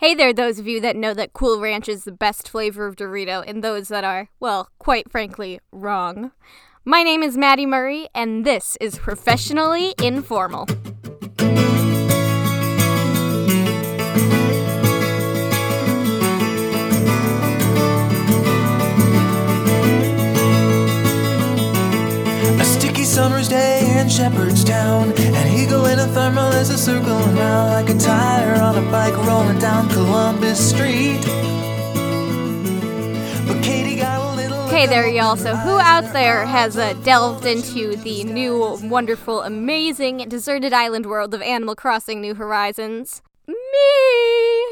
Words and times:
Hey 0.00 0.14
there, 0.14 0.32
those 0.32 0.60
of 0.60 0.68
you 0.68 0.80
that 0.82 0.94
know 0.94 1.12
that 1.12 1.32
Cool 1.32 1.58
Ranch 1.58 1.88
is 1.88 2.04
the 2.04 2.12
best 2.12 2.48
flavor 2.48 2.86
of 2.86 2.94
Dorito, 2.94 3.42
and 3.44 3.64
those 3.64 3.88
that 3.88 4.04
are, 4.04 4.28
well, 4.38 4.70
quite 4.78 5.10
frankly, 5.10 5.58
wrong. 5.72 6.30
My 6.84 7.02
name 7.02 7.20
is 7.20 7.36
Maddie 7.36 7.66
Murray, 7.66 8.08
and 8.14 8.46
this 8.46 8.78
is 8.80 8.96
Professionally 8.96 9.94
Informal. 10.00 10.68
Summer's 23.18 23.48
day 23.48 23.98
in 23.98 24.08
Shepherdstown. 24.08 25.10
An 25.10 25.52
eagle 25.52 25.86
in 25.86 25.98
a 25.98 26.06
thermal 26.06 26.52
is 26.52 26.70
a 26.70 26.78
circling 26.78 27.34
round 27.34 27.72
like 27.72 27.88
a 27.92 27.98
tire 27.98 28.54
on 28.62 28.78
a 28.78 28.90
bike 28.92 29.16
rolling 29.26 29.58
down 29.58 29.88
Columbus 29.88 30.70
Street. 30.70 31.20
But 33.48 33.60
Katie 33.60 33.96
got 33.96 34.20
a 34.20 34.36
little. 34.36 34.68
Hey 34.68 34.86
there, 34.86 35.08
y'all. 35.08 35.34
So, 35.36 35.56
who 35.56 35.80
out 35.80 36.12
there 36.12 36.46
has 36.46 36.76
uh, 36.76 36.92
delved 37.02 37.44
into 37.44 37.96
the 37.96 38.22
new, 38.22 38.78
wonderful, 38.84 39.42
amazing, 39.42 40.28
deserted 40.28 40.72
island 40.72 41.04
world 41.04 41.34
of 41.34 41.42
Animal 41.42 41.74
Crossing 41.74 42.20
New 42.20 42.36
Horizons? 42.36 43.20
Me! 43.48 43.54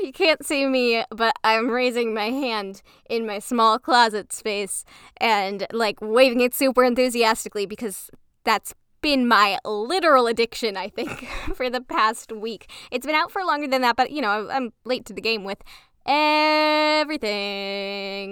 You 0.05 0.13
can't 0.15 0.47
see 0.47 0.67
me, 0.67 1.03
but 1.11 1.35
I'm 1.43 1.69
raising 1.69 2.15
my 2.15 2.31
hand 2.31 2.83
in 3.11 3.27
my 3.27 3.41
small 3.41 3.81
closet 3.81 4.33
space 4.33 4.85
and 5.17 5.67
like 5.73 6.01
waving 6.01 6.43
it 6.43 6.55
super 6.55 6.85
enthusiastically 6.85 7.67
because 7.67 8.09
that's 8.47 8.73
been 9.03 9.29
my 9.29 9.59
literal 9.65 10.27
addiction, 10.27 10.77
I 10.79 10.89
think, 10.89 11.29
for 11.55 11.69
the 11.69 11.83
past 11.83 12.33
week. 12.33 12.71
It's 12.91 13.05
been 13.05 13.15
out 13.15 13.31
for 13.31 13.45
longer 13.45 13.69
than 13.69 13.83
that, 13.83 13.97
but 13.97 14.11
you 14.11 14.23
know, 14.23 14.49
I'm 14.51 14.73
late 14.85 15.05
to 15.07 15.13
the 15.13 15.21
game 15.21 15.45
with 15.45 15.59
everything. 16.07 17.27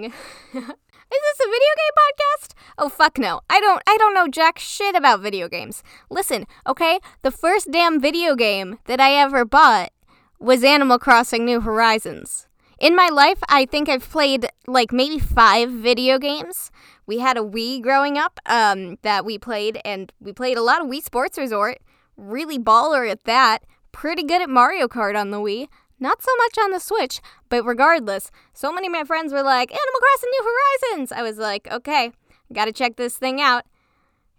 Is 0.54 1.20
this 1.22 1.46
a 1.46 1.50
video 1.50 1.74
game 1.76 1.92
podcast? 2.00 2.54
Oh 2.78 2.88
fuck 2.88 3.18
no. 3.18 3.42
I 3.50 3.60
don't 3.60 3.82
I 3.86 3.96
don't 3.98 4.14
know 4.14 4.26
jack 4.26 4.58
shit 4.58 4.96
about 4.96 5.20
video 5.20 5.48
games. 5.48 5.82
Listen, 6.10 6.46
okay? 6.66 6.98
The 7.22 7.30
first 7.30 7.70
damn 7.70 8.00
video 8.00 8.34
game 8.34 8.78
that 8.86 9.00
I 9.00 9.12
ever 9.12 9.44
bought 9.44 9.92
was 10.40 10.64
Animal 10.64 10.98
Crossing 10.98 11.44
New 11.44 11.60
Horizons. 11.60 12.48
In 12.84 12.94
my 12.94 13.08
life, 13.08 13.38
I 13.48 13.64
think 13.64 13.88
I've 13.88 14.06
played 14.10 14.46
like 14.66 14.92
maybe 14.92 15.18
5 15.18 15.70
video 15.70 16.18
games. 16.18 16.70
We 17.06 17.18
had 17.18 17.38
a 17.38 17.40
Wii 17.40 17.80
growing 17.80 18.18
up 18.18 18.38
um 18.44 18.98
that 19.00 19.24
we 19.24 19.38
played 19.38 19.80
and 19.86 20.12
we 20.20 20.34
played 20.34 20.58
a 20.58 20.62
lot 20.62 20.82
of 20.82 20.88
Wii 20.88 21.02
Sports 21.02 21.38
Resort. 21.38 21.78
Really 22.18 22.58
baller 22.58 23.10
at 23.10 23.24
that. 23.24 23.64
Pretty 23.90 24.22
good 24.22 24.42
at 24.42 24.50
Mario 24.50 24.86
Kart 24.86 25.18
on 25.18 25.30
the 25.30 25.38
Wii. 25.38 25.68
Not 25.98 26.22
so 26.22 26.30
much 26.36 26.58
on 26.62 26.72
the 26.72 26.78
Switch, 26.78 27.22
but 27.48 27.64
regardless, 27.64 28.30
so 28.52 28.70
many 28.70 28.88
of 28.88 28.92
my 28.92 29.04
friends 29.04 29.32
were 29.32 29.42
like, 29.42 29.70
Animal 29.70 30.00
Crossing 30.00 30.30
New 30.30 30.52
Horizons! 30.52 31.10
I 31.10 31.22
was 31.22 31.38
like, 31.38 31.66
okay, 31.72 32.12
gotta 32.52 32.70
check 32.70 32.96
this 32.96 33.16
thing 33.16 33.40
out. 33.40 33.64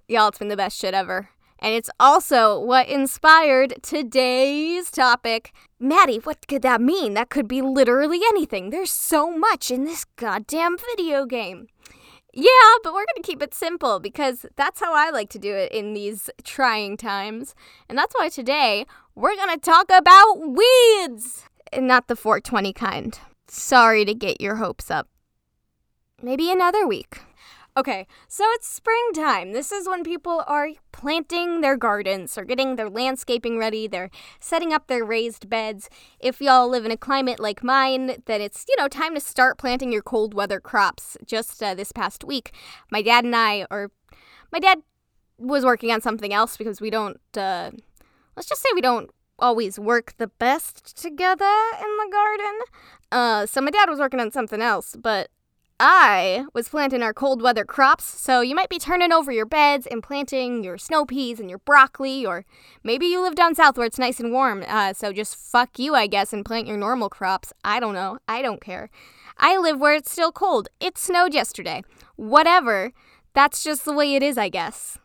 Y'all, 0.08 0.28
it's 0.28 0.38
been 0.38 0.50
the 0.50 0.56
best 0.56 0.78
shit 0.78 0.94
ever. 0.94 1.30
And 1.66 1.74
it's 1.74 1.90
also 2.00 2.60
what 2.60 2.88
inspired 2.88 3.82
today's 3.82 4.92
topic. 4.92 5.52
Maddie, 5.80 6.20
what 6.20 6.48
could 6.48 6.62
that 6.62 6.80
mean? 6.80 7.16
That 7.16 7.32
could 7.32 7.48
be 7.48 7.64
literally 7.64 8.20
anything. 8.30 8.70
There's 8.70 8.92
so 8.92 9.36
much 9.36 9.72
in 9.72 9.84
this 9.84 10.06
goddamn 10.16 10.78
video 10.78 11.26
game. 11.26 11.66
Yeah, 12.32 12.76
but 12.84 12.94
we're 12.94 13.08
going 13.08 13.24
to 13.24 13.24
keep 13.24 13.42
it 13.42 13.56
simple 13.56 14.00
because 14.00 14.46
that's 14.56 14.80
how 14.80 14.94
I 14.94 15.10
like 15.10 15.32
to 15.32 15.40
do 15.40 15.56
it 15.56 15.72
in 15.72 15.96
these 15.96 16.30
trying 16.44 16.98
times. 16.98 17.56
And 17.90 17.98
that's 17.98 18.14
why 18.14 18.30
today 18.30 18.86
we're 19.16 19.36
going 19.36 19.56
to 19.56 19.60
talk 19.60 19.90
about 19.90 20.36
weeds. 20.36 21.46
And 21.74 21.88
not 21.88 22.08
the 22.08 22.16
420 22.16 22.74
kind. 22.74 23.20
Sorry 23.48 24.06
to 24.06 24.14
get 24.14 24.40
your 24.40 24.58
hopes 24.58 24.92
up. 24.92 25.08
Maybe 26.22 26.52
another 26.52 26.86
week. 26.86 27.22
Okay, 27.78 28.08
so 28.30 28.46
it's 28.52 28.70
springtime. 28.70 29.52
This 29.52 29.70
is 29.70 29.86
when 29.86 30.06
people 30.06 30.46
are 30.48 30.70
planting 30.94 31.60
their 31.60 31.76
gardens 31.76 32.38
or 32.38 32.46
getting 32.46 32.78
their 32.78 32.90
landscaping 32.90 33.58
ready. 33.58 33.86
They're 33.86 34.10
setting 34.40 34.72
up 34.72 34.88
their 34.88 35.04
raised 35.04 35.50
beds. 35.50 35.90
If 36.18 36.40
y'all 36.40 36.70
live 36.70 36.86
in 36.86 36.92
a 36.92 36.98
climate 36.98 37.38
like 37.38 37.66
mine, 37.66 38.24
then 38.28 38.40
it's, 38.40 38.64
you 38.70 38.78
know, 38.78 38.88
time 38.88 39.14
to 39.16 39.20
start 39.20 39.58
planting 39.58 39.92
your 39.92 40.02
cold 40.02 40.34
weather 40.34 40.62
crops. 40.62 41.18
Just 41.26 41.62
uh, 41.62 41.76
this 41.76 41.92
past 41.92 42.24
week, 42.24 42.54
my 42.92 43.02
dad 43.02 43.26
and 43.26 43.36
I, 43.36 43.66
or 43.70 43.92
my 44.54 44.60
dad 44.60 44.78
was 45.38 45.66
working 45.66 45.92
on 45.92 46.00
something 46.00 46.32
else 46.32 46.56
because 46.56 46.80
we 46.80 46.90
don't, 46.90 47.20
uh, 47.38 47.72
let's 48.38 48.48
just 48.48 48.62
say 48.62 48.70
we 48.74 48.80
don't 48.80 49.12
always 49.38 49.78
work 49.78 50.14
the 50.18 50.28
best 50.28 50.96
together 50.96 51.54
in 51.82 51.98
the 51.98 52.10
garden. 52.10 52.60
Uh, 53.12 53.46
so 53.46 53.60
my 53.60 53.70
dad 53.70 53.90
was 53.90 54.00
working 54.00 54.22
on 54.22 54.32
something 54.32 54.62
else, 54.62 54.96
but 54.98 55.30
I 55.78 56.46
was 56.54 56.70
planting 56.70 57.04
our 57.04 57.14
cold 57.14 57.42
weather 57.42 57.66
crops, 57.66 58.06
so 58.06 58.40
you 58.40 58.56
might 58.56 58.70
be 58.70 58.80
turning 58.80 59.12
over 59.12 59.30
your 59.30 59.46
beds 59.46 59.86
and 59.86 60.02
planting 60.02 60.64
your 60.64 60.78
snow 60.78 61.04
peas 61.06 61.38
and 61.38 61.50
your 61.50 61.60
broccoli, 61.60 62.26
or 62.26 62.46
maybe 62.82 63.08
you 63.08 63.22
live 63.22 63.36
down 63.36 63.56
south 63.56 63.78
where 63.78 63.86
it's 63.86 64.00
nice 64.00 64.22
and 64.22 64.32
warm, 64.32 64.64
uh, 64.70 64.94
so 64.94 65.12
just 65.12 65.36
fuck 65.36 65.78
you, 65.78 65.94
I 65.94 66.08
guess, 66.08 66.32
and 66.32 66.46
plant 66.46 66.68
your 66.68 66.78
normal 66.78 67.10
crops. 67.10 67.52
I 67.66 67.82
don't 67.82 67.94
know. 67.94 68.20
I 68.26 68.42
don't 68.42 68.62
care. 68.62 68.90
I 69.38 69.58
live 69.58 69.78
where 69.78 69.96
it's 69.96 70.12
still 70.12 70.32
cold. 70.32 70.70
It 70.80 70.98
snowed 70.98 71.34
yesterday. 71.34 71.84
Whatever. 72.16 72.94
That's 73.34 73.62
just 73.62 73.84
the 73.84 73.92
way 73.92 74.16
it 74.16 74.24
is, 74.24 74.38
I 74.38 74.48
guess. 74.48 74.98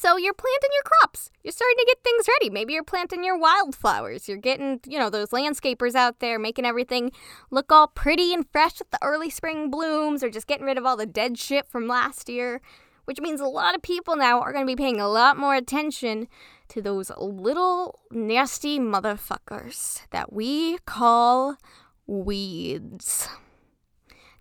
So 0.00 0.16
you're 0.16 0.32
planting 0.32 0.70
your 0.72 0.82
crops. 0.84 1.30
You're 1.44 1.52
starting 1.52 1.76
to 1.76 1.84
get 1.86 2.02
things 2.02 2.26
ready. 2.26 2.48
Maybe 2.48 2.72
you're 2.72 2.82
planting 2.82 3.22
your 3.22 3.38
wildflowers. 3.38 4.30
You're 4.30 4.38
getting, 4.38 4.80
you 4.86 4.98
know, 4.98 5.10
those 5.10 5.28
landscapers 5.28 5.94
out 5.94 6.20
there 6.20 6.38
making 6.38 6.64
everything 6.64 7.12
look 7.50 7.70
all 7.70 7.86
pretty 7.86 8.32
and 8.32 8.46
fresh 8.50 8.78
with 8.78 8.90
the 8.90 8.98
early 9.02 9.28
spring 9.28 9.70
blooms 9.70 10.24
or 10.24 10.30
just 10.30 10.46
getting 10.46 10.64
rid 10.64 10.78
of 10.78 10.86
all 10.86 10.96
the 10.96 11.04
dead 11.04 11.36
shit 11.36 11.66
from 11.68 11.86
last 11.86 12.30
year, 12.30 12.62
which 13.04 13.20
means 13.20 13.42
a 13.42 13.46
lot 13.46 13.74
of 13.74 13.82
people 13.82 14.16
now 14.16 14.40
are 14.40 14.54
going 14.54 14.66
to 14.66 14.74
be 14.74 14.82
paying 14.82 15.02
a 15.02 15.06
lot 15.06 15.36
more 15.36 15.54
attention 15.54 16.28
to 16.68 16.80
those 16.80 17.12
little 17.18 18.00
nasty 18.10 18.78
motherfuckers 18.78 20.00
that 20.12 20.32
we 20.32 20.78
call 20.86 21.58
weeds. 22.06 23.28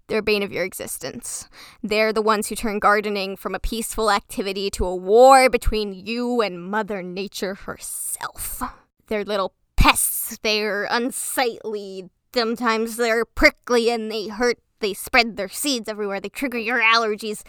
They're 0.10 0.20
a 0.20 0.24
bane 0.24 0.42
of 0.42 0.52
your 0.52 0.64
existence. 0.64 1.48
They're 1.84 2.12
the 2.12 2.24
ones 2.24 2.48
who 2.48 2.56
turn 2.56 2.80
gardening 2.80 3.38
from 3.38 3.54
a 3.54 3.60
peaceful 3.60 4.10
activity 4.10 4.72
to 4.72 4.86
a 4.86 4.96
war 4.96 5.52
between 5.52 5.94
you 5.94 6.42
and 6.42 6.64
Mother 6.64 7.04
Nature 7.04 7.54
herself. 7.54 8.64
They're 9.06 9.24
little 9.24 9.54
pests. 9.78 10.40
They're 10.42 10.88
unsightly. 10.90 12.10
Sometimes 12.34 12.98
they're 12.98 13.24
prickly 13.24 13.92
and 13.92 14.12
they 14.12 14.30
hurt. 14.30 14.58
They 14.80 14.96
spread 14.96 15.38
their 15.38 15.48
seeds 15.48 15.88
everywhere. 15.88 16.20
They 16.20 16.30
trigger 16.30 16.58
your 16.58 16.82
allergies. 16.82 17.44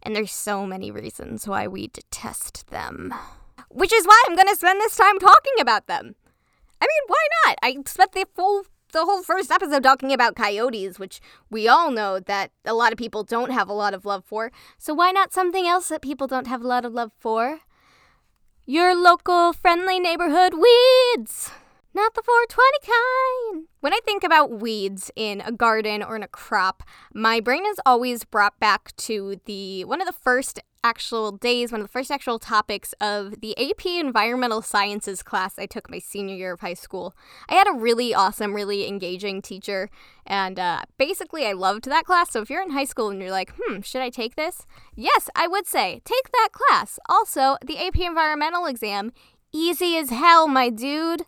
And 0.00 0.14
there's 0.14 0.32
so 0.32 0.64
many 0.64 0.92
reasons 0.92 1.48
why 1.48 1.66
we 1.66 1.88
detest 1.88 2.68
them. 2.68 3.12
Which 3.68 3.92
is 3.92 4.06
why 4.06 4.22
I'm 4.28 4.36
going 4.36 4.46
to 4.46 4.54
spend 4.54 4.80
this 4.80 4.96
time 4.96 5.18
talking 5.18 5.54
about 5.58 5.88
them. 5.88 6.14
I 6.80 6.84
mean, 6.84 7.02
why 7.08 7.26
not? 7.46 7.58
I 7.62 7.76
spent 7.84 8.12
the 8.12 8.26
full 8.32 8.64
the 8.92 9.04
whole 9.04 9.22
first 9.22 9.50
episode 9.50 9.82
talking 9.82 10.12
about 10.12 10.36
coyotes, 10.36 10.98
which 10.98 11.20
we 11.50 11.68
all 11.68 11.90
know 11.90 12.20
that 12.20 12.50
a 12.64 12.74
lot 12.74 12.92
of 12.92 12.98
people 12.98 13.24
don't 13.24 13.50
have 13.50 13.68
a 13.68 13.74
lot 13.74 13.94
of 13.94 14.04
love 14.04 14.24
for. 14.24 14.50
So 14.78 14.94
why 14.94 15.12
not 15.12 15.32
something 15.32 15.66
else 15.66 15.88
that 15.88 16.02
people 16.02 16.26
don't 16.26 16.46
have 16.46 16.62
a 16.62 16.66
lot 16.66 16.84
of 16.84 16.92
love 16.92 17.12
for? 17.18 17.60
Your 18.64 18.94
local 18.94 19.52
friendly 19.52 20.00
neighborhood 20.00 20.54
weeds. 20.54 21.50
Not 21.94 22.14
the 22.14 22.22
420 22.22 22.92
kind. 23.54 23.68
When 23.80 23.94
I 23.94 24.00
think 24.04 24.22
about 24.22 24.60
weeds 24.60 25.10
in 25.16 25.40
a 25.40 25.50
garden 25.50 26.02
or 26.02 26.14
in 26.14 26.22
a 26.22 26.28
crop, 26.28 26.82
my 27.14 27.40
brain 27.40 27.64
is 27.64 27.80
always 27.86 28.22
brought 28.24 28.60
back 28.60 28.94
to 28.96 29.40
the 29.46 29.84
one 29.86 30.02
of 30.02 30.06
the 30.06 30.12
first 30.12 30.60
actual 30.86 31.32
days, 31.32 31.72
one 31.72 31.80
of 31.80 31.84
the 31.88 31.92
first 31.92 32.12
actual 32.12 32.38
topics 32.38 32.94
of 33.00 33.40
the 33.40 33.58
AP 33.58 33.86
Environmental 33.86 34.62
Sciences 34.62 35.20
class 35.20 35.58
I 35.58 35.66
took 35.66 35.90
my 35.90 35.98
senior 35.98 36.36
year 36.36 36.52
of 36.52 36.60
high 36.60 36.74
school. 36.74 37.12
I 37.48 37.54
had 37.54 37.66
a 37.66 37.72
really 37.72 38.14
awesome, 38.14 38.54
really 38.54 38.86
engaging 38.86 39.42
teacher, 39.42 39.90
and 40.24 40.60
uh, 40.60 40.82
basically 40.96 41.44
I 41.44 41.54
loved 41.54 41.86
that 41.86 42.04
class. 42.04 42.30
So 42.30 42.40
if 42.40 42.48
you're 42.48 42.62
in 42.62 42.70
high 42.70 42.84
school 42.84 43.10
and 43.10 43.20
you're 43.20 43.32
like, 43.32 43.52
hmm, 43.58 43.80
should 43.80 44.00
I 44.00 44.10
take 44.10 44.36
this? 44.36 44.64
Yes, 44.94 45.28
I 45.34 45.48
would 45.48 45.66
say 45.66 46.02
take 46.04 46.30
that 46.30 46.50
class. 46.52 47.00
Also, 47.08 47.56
the 47.66 47.78
AP 47.78 47.98
Environmental 47.98 48.66
exam, 48.66 49.12
easy 49.52 49.96
as 49.96 50.10
hell, 50.10 50.46
my 50.46 50.70
dude. 50.70 51.22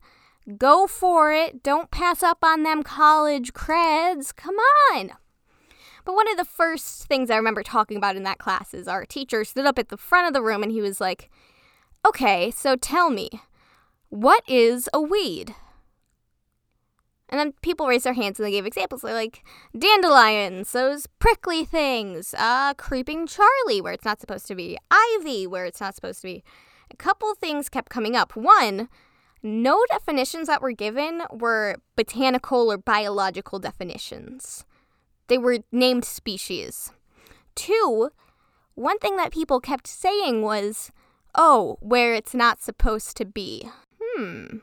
Go 0.56 0.86
for 0.86 1.32
it. 1.32 1.64
Don't 1.64 1.90
pass 1.90 2.22
up 2.22 2.44
on 2.44 2.62
them 2.62 2.84
college 2.84 3.52
creds. 3.52 4.34
Come 4.34 4.56
on. 4.94 5.10
But 6.08 6.14
one 6.14 6.30
of 6.30 6.38
the 6.38 6.46
first 6.46 7.06
things 7.06 7.28
I 7.28 7.36
remember 7.36 7.62
talking 7.62 7.98
about 7.98 8.16
in 8.16 8.22
that 8.22 8.38
class 8.38 8.72
is 8.72 8.88
our 8.88 9.04
teacher 9.04 9.44
stood 9.44 9.66
up 9.66 9.78
at 9.78 9.90
the 9.90 9.98
front 9.98 10.26
of 10.26 10.32
the 10.32 10.40
room 10.40 10.62
and 10.62 10.72
he 10.72 10.80
was 10.80 11.02
like, 11.02 11.28
Okay, 12.06 12.50
so 12.50 12.76
tell 12.76 13.10
me, 13.10 13.28
what 14.08 14.42
is 14.48 14.88
a 14.94 15.02
weed? 15.02 15.54
And 17.28 17.38
then 17.38 17.52
people 17.60 17.86
raised 17.86 18.06
their 18.06 18.14
hands 18.14 18.40
and 18.40 18.46
they 18.46 18.52
gave 18.52 18.64
examples. 18.64 19.02
They're 19.02 19.12
like 19.12 19.44
dandelions, 19.78 20.72
those 20.72 21.06
prickly 21.18 21.66
things, 21.66 22.34
uh, 22.38 22.72
creeping 22.72 23.26
Charlie, 23.26 23.82
where 23.82 23.92
it's 23.92 24.06
not 24.06 24.18
supposed 24.18 24.46
to 24.46 24.54
be, 24.54 24.78
ivy, 24.90 25.46
where 25.46 25.66
it's 25.66 25.82
not 25.82 25.94
supposed 25.94 26.22
to 26.22 26.28
be. 26.28 26.42
A 26.90 26.96
couple 26.96 27.34
things 27.34 27.68
kept 27.68 27.90
coming 27.90 28.16
up. 28.16 28.34
One, 28.34 28.88
no 29.42 29.84
definitions 29.90 30.46
that 30.46 30.62
were 30.62 30.72
given 30.72 31.24
were 31.30 31.76
botanical 31.96 32.72
or 32.72 32.78
biological 32.78 33.58
definitions. 33.58 34.64
They 35.28 35.38
were 35.38 35.58
named 35.70 36.04
species. 36.04 36.92
Two, 37.54 38.10
one 38.74 38.98
thing 38.98 39.16
that 39.16 39.32
people 39.32 39.60
kept 39.60 39.86
saying 39.86 40.42
was, 40.42 40.90
oh, 41.34 41.76
where 41.80 42.14
it's 42.14 42.34
not 42.34 42.60
supposed 42.60 43.16
to 43.16 43.24
be. 43.24 43.68
Hmm. 44.00 44.58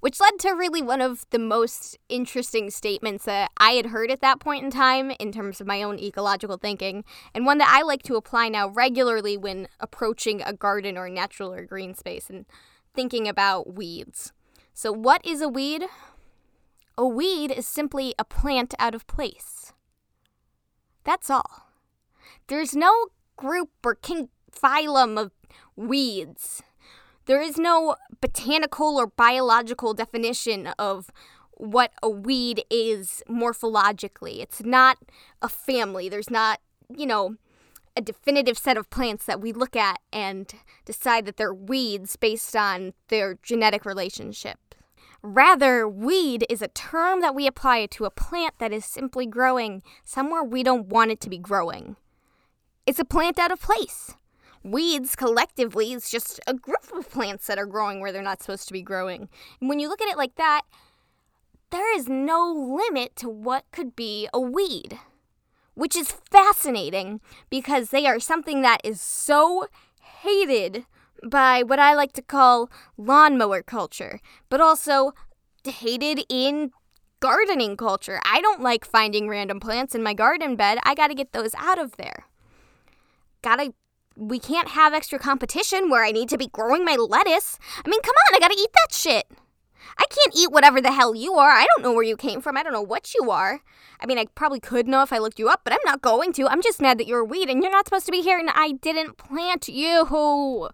Which 0.00 0.20
led 0.20 0.38
to 0.40 0.50
really 0.52 0.80
one 0.80 1.02
of 1.02 1.26
the 1.30 1.38
most 1.38 1.98
interesting 2.08 2.70
statements 2.70 3.26
that 3.26 3.50
I 3.58 3.72
had 3.72 3.86
heard 3.86 4.10
at 4.10 4.22
that 4.22 4.40
point 4.40 4.64
in 4.64 4.70
time 4.70 5.10
in 5.12 5.30
terms 5.30 5.60
of 5.60 5.66
my 5.66 5.82
own 5.82 5.98
ecological 5.98 6.56
thinking, 6.56 7.04
and 7.34 7.44
one 7.44 7.58
that 7.58 7.70
I 7.70 7.82
like 7.82 8.02
to 8.04 8.16
apply 8.16 8.48
now 8.48 8.68
regularly 8.68 9.36
when 9.36 9.68
approaching 9.78 10.42
a 10.42 10.54
garden 10.54 10.96
or 10.96 11.08
natural 11.10 11.52
or 11.52 11.64
green 11.64 11.94
space 11.94 12.30
and 12.30 12.46
thinking 12.94 13.28
about 13.28 13.74
weeds. 13.74 14.32
So, 14.72 14.90
what 14.90 15.24
is 15.24 15.42
a 15.42 15.48
weed? 15.48 15.84
A 17.00 17.06
weed 17.06 17.50
is 17.50 17.66
simply 17.66 18.14
a 18.18 18.26
plant 18.26 18.74
out 18.78 18.94
of 18.94 19.06
place. 19.06 19.72
That's 21.02 21.30
all. 21.30 21.72
There's 22.48 22.76
no 22.76 23.06
group 23.38 23.70
or 23.82 23.94
king 23.94 24.28
phylum 24.52 25.18
of 25.18 25.32
weeds. 25.76 26.62
There 27.24 27.40
is 27.40 27.56
no 27.56 27.96
botanical 28.20 28.98
or 28.98 29.06
biological 29.06 29.94
definition 29.94 30.66
of 30.78 31.10
what 31.52 31.92
a 32.02 32.10
weed 32.10 32.64
is 32.68 33.22
morphologically. 33.26 34.42
It's 34.42 34.60
not 34.62 34.98
a 35.40 35.48
family. 35.48 36.10
There's 36.10 36.28
not, 36.28 36.60
you 36.94 37.06
know, 37.06 37.36
a 37.96 38.02
definitive 38.02 38.58
set 38.58 38.76
of 38.76 38.90
plants 38.90 39.24
that 39.24 39.40
we 39.40 39.54
look 39.54 39.74
at 39.74 40.00
and 40.12 40.52
decide 40.84 41.24
that 41.24 41.38
they're 41.38 41.54
weeds 41.54 42.16
based 42.16 42.54
on 42.54 42.92
their 43.08 43.38
genetic 43.42 43.86
relationship. 43.86 44.58
Rather, 45.22 45.88
weed 45.88 46.44
is 46.48 46.62
a 46.62 46.68
term 46.68 47.20
that 47.20 47.34
we 47.34 47.46
apply 47.46 47.86
to 47.86 48.04
a 48.04 48.10
plant 48.10 48.54
that 48.58 48.72
is 48.72 48.84
simply 48.84 49.26
growing 49.26 49.82
somewhere 50.04 50.42
we 50.42 50.62
don't 50.62 50.86
want 50.86 51.10
it 51.10 51.20
to 51.20 51.30
be 51.30 51.38
growing. 51.38 51.96
It's 52.86 52.98
a 52.98 53.04
plant 53.04 53.38
out 53.38 53.52
of 53.52 53.60
place. 53.60 54.14
Weeds 54.62 55.16
collectively 55.16 55.92
is 55.92 56.10
just 56.10 56.40
a 56.46 56.54
group 56.54 56.90
of 56.94 57.10
plants 57.10 57.46
that 57.46 57.58
are 57.58 57.66
growing 57.66 58.00
where 58.00 58.12
they're 58.12 58.22
not 58.22 58.42
supposed 58.42 58.66
to 58.68 58.72
be 58.72 58.82
growing. 58.82 59.28
And 59.60 59.68
when 59.68 59.78
you 59.78 59.88
look 59.88 60.02
at 60.02 60.08
it 60.08 60.18
like 60.18 60.36
that, 60.36 60.62
there 61.70 61.94
is 61.96 62.08
no 62.08 62.50
limit 62.50 63.14
to 63.16 63.28
what 63.28 63.64
could 63.72 63.94
be 63.94 64.28
a 64.32 64.40
weed 64.40 64.98
which 65.80 65.96
is 65.96 66.12
fascinating 66.30 67.22
because 67.48 67.88
they 67.88 68.06
are 68.06 68.20
something 68.20 68.60
that 68.60 68.82
is 68.84 69.00
so 69.00 69.66
hated 70.22 70.84
by 71.28 71.62
what 71.62 71.78
I 71.78 71.94
like 71.94 72.12
to 72.14 72.22
call 72.22 72.70
lawnmower 72.96 73.62
culture, 73.62 74.20
but 74.48 74.60
also 74.60 75.12
hated 75.64 76.24
in 76.28 76.70
gardening 77.20 77.76
culture. 77.76 78.20
I 78.24 78.40
don't 78.40 78.62
like 78.62 78.84
finding 78.84 79.28
random 79.28 79.60
plants 79.60 79.94
in 79.94 80.02
my 80.02 80.14
garden 80.14 80.56
bed. 80.56 80.78
I 80.84 80.94
got 80.94 81.08
to 81.08 81.14
get 81.14 81.32
those 81.32 81.54
out 81.56 81.78
of 81.78 81.96
there. 81.96 82.26
Got 83.42 83.56
to 83.56 83.74
we 84.16 84.38
can't 84.38 84.68
have 84.68 84.92
extra 84.92 85.18
competition 85.18 85.88
where 85.88 86.04
I 86.04 86.10
need 86.10 86.28
to 86.28 86.38
be 86.38 86.48
growing 86.48 86.84
my 86.84 86.96
lettuce. 86.96 87.58
I 87.84 87.88
mean, 87.88 88.02
come 88.02 88.14
on, 88.28 88.36
I 88.36 88.38
got 88.38 88.52
to 88.52 88.58
eat 88.58 88.70
that 88.74 88.94
shit. 88.94 89.26
I 89.98 90.04
can't 90.10 90.36
eat 90.36 90.52
whatever 90.52 90.80
the 90.80 90.92
hell 90.92 91.14
you 91.14 91.34
are. 91.34 91.50
I 91.50 91.66
don't 91.66 91.82
know 91.82 91.92
where 91.92 92.04
you 92.04 92.16
came 92.16 92.40
from. 92.40 92.56
I 92.56 92.62
don't 92.62 92.72
know 92.72 92.82
what 92.82 93.14
you 93.14 93.30
are. 93.30 93.60
I 93.98 94.06
mean, 94.06 94.18
I 94.18 94.26
probably 94.34 94.60
could 94.60 94.86
know 94.86 95.02
if 95.02 95.12
I 95.12 95.18
looked 95.18 95.38
you 95.38 95.48
up, 95.48 95.62
but 95.64 95.72
I'm 95.72 95.78
not 95.84 96.02
going 96.02 96.32
to. 96.34 96.48
I'm 96.48 96.62
just 96.62 96.82
mad 96.82 96.98
that 96.98 97.06
you're 97.06 97.20
a 97.20 97.24
weed 97.24 97.48
and 97.48 97.62
you're 97.62 97.72
not 97.72 97.86
supposed 97.86 98.06
to 98.06 98.12
be 98.12 98.20
here 98.20 98.38
and 98.38 98.50
I 98.52 98.72
didn't 98.72 99.16
plant 99.16 99.68
you. 99.68 100.68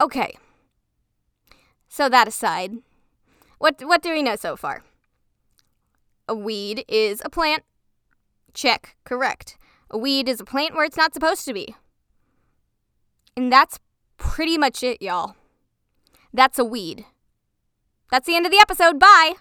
Okay. 0.00 0.36
So 1.88 2.08
that 2.08 2.28
aside, 2.28 2.72
what 3.58 3.80
what 3.82 4.02
do 4.02 4.12
we 4.12 4.22
know 4.22 4.36
so 4.36 4.56
far? 4.56 4.84
A 6.28 6.34
weed 6.34 6.84
is 6.88 7.22
a 7.24 7.30
plant. 7.30 7.62
Check. 8.52 8.96
Correct. 9.04 9.56
A 9.90 9.98
weed 9.98 10.28
is 10.28 10.40
a 10.40 10.44
plant 10.44 10.74
where 10.74 10.84
it's 10.84 10.96
not 10.96 11.14
supposed 11.14 11.44
to 11.44 11.54
be. 11.54 11.74
And 13.36 13.52
that's 13.52 13.78
pretty 14.16 14.58
much 14.58 14.82
it, 14.82 15.00
y'all. 15.00 15.36
That's 16.32 16.58
a 16.58 16.64
weed. 16.64 17.04
That's 18.10 18.26
the 18.26 18.34
end 18.36 18.46
of 18.46 18.52
the 18.52 18.60
episode. 18.60 18.98
Bye. 18.98 19.34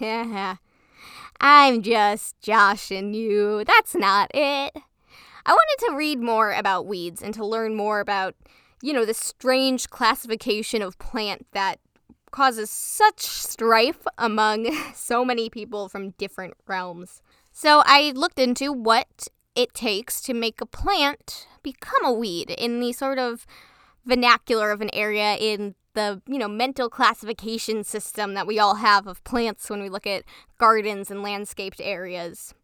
I'm 1.40 1.82
just 1.82 2.40
joshing 2.40 3.14
you. 3.14 3.64
That's 3.64 3.94
not 3.94 4.30
it. 4.34 4.76
I 5.46 5.52
wanted 5.52 5.86
to 5.88 5.96
read 5.96 6.20
more 6.20 6.52
about 6.52 6.86
weeds 6.86 7.22
and 7.22 7.32
to 7.34 7.44
learn 7.44 7.74
more 7.74 8.00
about, 8.00 8.34
you 8.82 8.92
know, 8.92 9.04
the 9.04 9.14
strange 9.14 9.90
classification 9.90 10.82
of 10.82 10.98
plant 10.98 11.46
that 11.52 11.80
causes 12.30 12.70
such 12.70 13.20
strife 13.20 14.06
among 14.16 14.70
so 14.94 15.24
many 15.24 15.48
people 15.48 15.88
from 15.88 16.10
different 16.10 16.54
realms. 16.66 17.22
So 17.52 17.82
I 17.86 18.12
looked 18.14 18.38
into 18.38 18.72
what 18.72 19.28
it 19.54 19.74
takes 19.74 20.20
to 20.22 20.34
make 20.34 20.60
a 20.60 20.66
plant 20.66 21.48
become 21.62 22.04
a 22.04 22.12
weed 22.12 22.50
in 22.50 22.80
the 22.80 22.92
sort 22.92 23.18
of 23.18 23.46
vernacular 24.06 24.70
of 24.70 24.80
an 24.80 24.90
area 24.92 25.36
in 25.36 25.74
the 25.94 26.22
you 26.28 26.38
know 26.38 26.46
mental 26.46 26.88
classification 26.88 27.82
system 27.82 28.34
that 28.34 28.46
we 28.46 28.58
all 28.58 28.76
have 28.76 29.08
of 29.08 29.22
plants 29.24 29.68
when 29.68 29.82
we 29.82 29.88
look 29.88 30.06
at 30.06 30.22
gardens 30.58 31.10
and 31.10 31.22
landscaped 31.22 31.80
areas. 31.82 32.54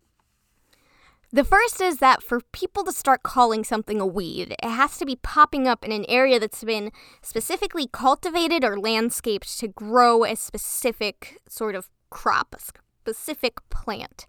The 1.34 1.42
first 1.42 1.80
is 1.80 1.98
that 1.98 2.22
for 2.22 2.42
people 2.52 2.84
to 2.84 2.92
start 2.92 3.24
calling 3.24 3.64
something 3.64 4.00
a 4.00 4.06
weed, 4.06 4.52
it 4.52 4.68
has 4.68 4.96
to 4.98 5.04
be 5.04 5.16
popping 5.16 5.66
up 5.66 5.84
in 5.84 5.90
an 5.90 6.04
area 6.08 6.38
that's 6.38 6.62
been 6.62 6.92
specifically 7.22 7.88
cultivated 7.90 8.62
or 8.62 8.78
landscaped 8.78 9.58
to 9.58 9.66
grow 9.66 10.22
a 10.24 10.36
specific 10.36 11.40
sort 11.48 11.74
of 11.74 11.90
crop, 12.08 12.54
a 12.56 12.60
specific 12.60 13.54
plant. 13.68 14.26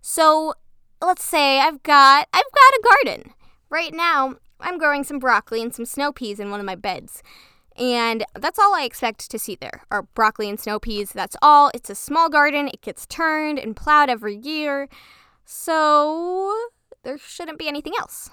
So, 0.00 0.54
let's 1.02 1.24
say 1.24 1.58
I've 1.58 1.82
got 1.82 2.28
I've 2.32 2.52
got 2.54 2.78
a 2.78 2.82
garden. 2.84 3.32
Right 3.68 3.92
now, 3.92 4.36
I'm 4.60 4.78
growing 4.78 5.02
some 5.02 5.18
broccoli 5.18 5.60
and 5.60 5.74
some 5.74 5.86
snow 5.86 6.12
peas 6.12 6.38
in 6.38 6.52
one 6.52 6.60
of 6.60 6.66
my 6.66 6.76
beds. 6.76 7.20
And 7.76 8.24
that's 8.36 8.60
all 8.60 8.76
I 8.76 8.84
expect 8.84 9.28
to 9.28 9.40
see 9.40 9.56
there 9.56 9.82
are 9.90 10.02
broccoli 10.02 10.48
and 10.48 10.60
snow 10.60 10.78
peas. 10.78 11.10
That's 11.10 11.36
all. 11.42 11.72
It's 11.74 11.90
a 11.90 11.96
small 11.96 12.28
garden. 12.28 12.68
It 12.68 12.82
gets 12.82 13.06
turned 13.06 13.58
and 13.58 13.74
plowed 13.74 14.08
every 14.08 14.36
year. 14.36 14.88
So 15.50 16.54
there 17.04 17.16
shouldn't 17.16 17.58
be 17.58 17.68
anything 17.68 17.94
else. 17.98 18.28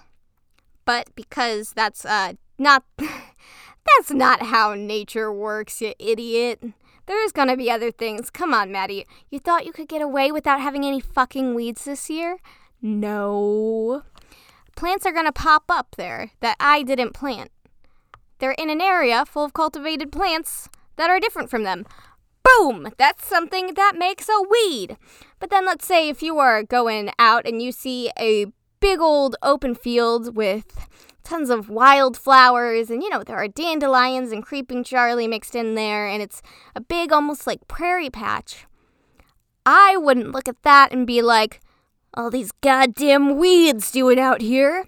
But 0.84 1.16
because 1.16 1.72
that's 1.72 2.04
uh 2.04 2.34
not 2.58 2.84
that's 2.98 4.12
not 4.12 4.48
how 4.48 4.74
nature 4.74 5.32
works, 5.32 5.80
you 5.82 5.94
idiot. 5.98 6.62
There's 7.06 7.32
gonna 7.32 7.56
be 7.56 7.72
other 7.72 7.90
things. 7.90 8.30
Come 8.30 8.54
on, 8.54 8.70
Maddie. 8.70 9.08
You 9.30 9.40
thought 9.40 9.66
you 9.66 9.72
could 9.72 9.88
get 9.88 10.02
away 10.02 10.30
without 10.30 10.60
having 10.60 10.84
any 10.84 11.00
fucking 11.00 11.56
weeds 11.56 11.86
this 11.86 12.10
year? 12.10 12.38
No. 12.81 14.04
Plants 14.76 15.06
are 15.06 15.14
gonna 15.14 15.31
pop 15.31 15.64
up 15.69 15.95
there 15.95 16.31
that 16.42 16.57
I 16.60 16.84
didn't 16.84 17.14
plant. 17.14 17.50
They're 18.40 18.52
in 18.52 18.69
an 18.69 18.81
area 18.81 19.26
full 19.26 19.45
of 19.45 19.54
cultivated 19.54 20.12
plants 20.12 20.68
that 20.98 21.10
are 21.10 21.22
different 21.22 21.50
from 21.50 21.64
them. 21.64 21.86
Boom! 22.45 22.90
That's 22.97 23.25
something 23.25 23.73
that 23.73 23.95
makes 23.97 24.30
a 24.30 24.42
weed. 24.49 24.97
But 25.40 25.49
then 25.49 25.66
let's 25.66 25.85
say 25.85 26.09
if 26.09 26.21
you 26.21 26.40
are 26.40 26.64
going 26.64 27.11
out 27.19 27.47
and 27.47 27.61
you 27.61 27.71
see 27.71 28.11
a 28.19 28.47
big 28.80 28.99
old 28.99 29.35
open 29.42 29.75
field 29.75 30.35
with 30.35 30.87
tons 31.23 31.49
of 31.49 31.69
wildflowers 31.69 32.92
and 32.92 33.02
you 33.02 33.09
know 33.09 33.23
there 33.23 33.37
are 33.37 33.47
dandelions 33.47 34.31
and 34.31 34.45
creeping 34.45 34.83
charlie 34.83 35.28
mixed 35.28 35.56
in 35.56 35.73
there 35.73 36.07
and 36.07 36.21
it's 36.21 36.44
a 36.75 36.81
big 36.81 37.11
almost 37.11 37.47
like 37.47 37.68
prairie 37.68 38.11
patch 38.11 38.68
i 39.66 39.97
wouldn't 39.97 40.31
look 40.31 40.47
at 40.47 40.61
that 40.61 40.92
and 40.92 41.07
be 41.07 41.23
like 41.23 41.61
all 42.14 42.30
these 42.30 42.52
goddamn 42.61 43.37
weeds 43.37 43.90
doing 43.90 44.19
out 44.19 44.40
here 44.40 44.85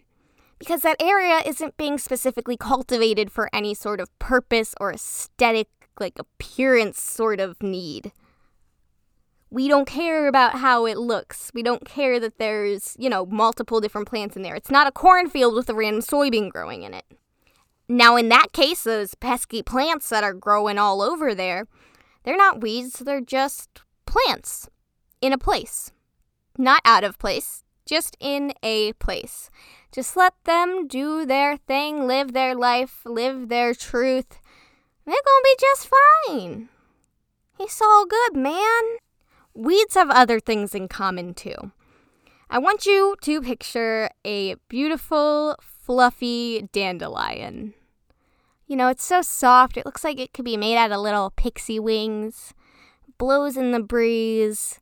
because 0.59 0.81
that 0.81 1.01
area 1.01 1.41
isn't 1.45 1.77
being 1.77 1.97
specifically 1.97 2.57
cultivated 2.57 3.31
for 3.31 3.49
any 3.53 3.73
sort 3.73 3.99
of 3.99 4.17
purpose 4.19 4.73
or 4.79 4.91
aesthetic, 4.91 5.67
like 5.99 6.19
appearance 6.19 6.99
sort 6.99 7.39
of 7.39 7.61
need. 7.61 8.11
We 9.49 9.67
don't 9.67 9.87
care 9.87 10.27
about 10.27 10.55
how 10.55 10.85
it 10.85 10.97
looks. 10.97 11.51
We 11.53 11.63
don't 11.63 11.85
care 11.85 12.19
that 12.19 12.37
there's, 12.37 12.95
you 12.99 13.09
know, 13.09 13.25
multiple 13.25 13.79
different 13.79 14.07
plants 14.07 14.35
in 14.35 14.41
there. 14.41 14.55
It's 14.55 14.69
not 14.69 14.87
a 14.87 14.91
cornfield 14.91 15.55
with 15.55 15.69
a 15.69 15.73
random 15.73 16.01
soybean 16.01 16.49
growing 16.49 16.83
in 16.83 16.93
it. 16.93 17.05
Now, 17.87 18.17
in 18.17 18.27
that 18.29 18.51
case, 18.51 18.83
those 18.83 19.15
pesky 19.15 19.63
plants 19.63 20.09
that 20.09 20.23
are 20.23 20.33
growing 20.33 20.77
all 20.77 21.01
over 21.01 21.33
there, 21.33 21.67
they're 22.23 22.35
not 22.35 22.61
weeds, 22.61 22.99
they're 22.99 23.21
just 23.21 23.81
plants 24.05 24.69
in 25.21 25.31
a 25.31 25.37
place. 25.37 25.91
Not 26.57 26.81
out 26.83 27.05
of 27.05 27.17
place, 27.17 27.63
just 27.85 28.17
in 28.19 28.51
a 28.61 28.91
place. 28.93 29.49
Just 29.93 30.17
let 30.17 30.33
them 30.43 30.87
do 30.87 31.25
their 31.25 31.55
thing, 31.55 32.05
live 32.05 32.33
their 32.33 32.53
life, 32.53 33.03
live 33.05 33.47
their 33.47 33.73
truth. 33.73 34.39
They're 35.07 35.15
gonna 35.15 35.43
be 35.43 35.55
just 35.57 35.89
fine. 36.27 36.69
It's 37.57 37.81
all 37.81 38.05
good, 38.05 38.35
man. 38.35 38.97
Weeds 39.53 39.95
have 39.95 40.09
other 40.09 40.41
things 40.41 40.75
in 40.75 40.89
common 40.89 41.33
too. 41.33 41.71
I 42.49 42.59
want 42.59 42.85
you 42.85 43.15
to 43.21 43.41
picture 43.41 44.09
a 44.25 44.55
beautiful, 44.67 45.55
fluffy 45.61 46.67
dandelion. 46.73 47.73
You 48.67 48.75
know, 48.75 48.89
it's 48.89 49.05
so 49.05 49.21
soft. 49.21 49.77
It 49.77 49.85
looks 49.85 50.03
like 50.03 50.19
it 50.19 50.33
could 50.33 50.43
be 50.43 50.57
made 50.57 50.75
out 50.75 50.91
of 50.91 50.99
little 50.99 51.29
pixie 51.29 51.79
wings. 51.79 52.53
Blows 53.17 53.55
in 53.55 53.71
the 53.71 53.79
breeze. 53.79 54.81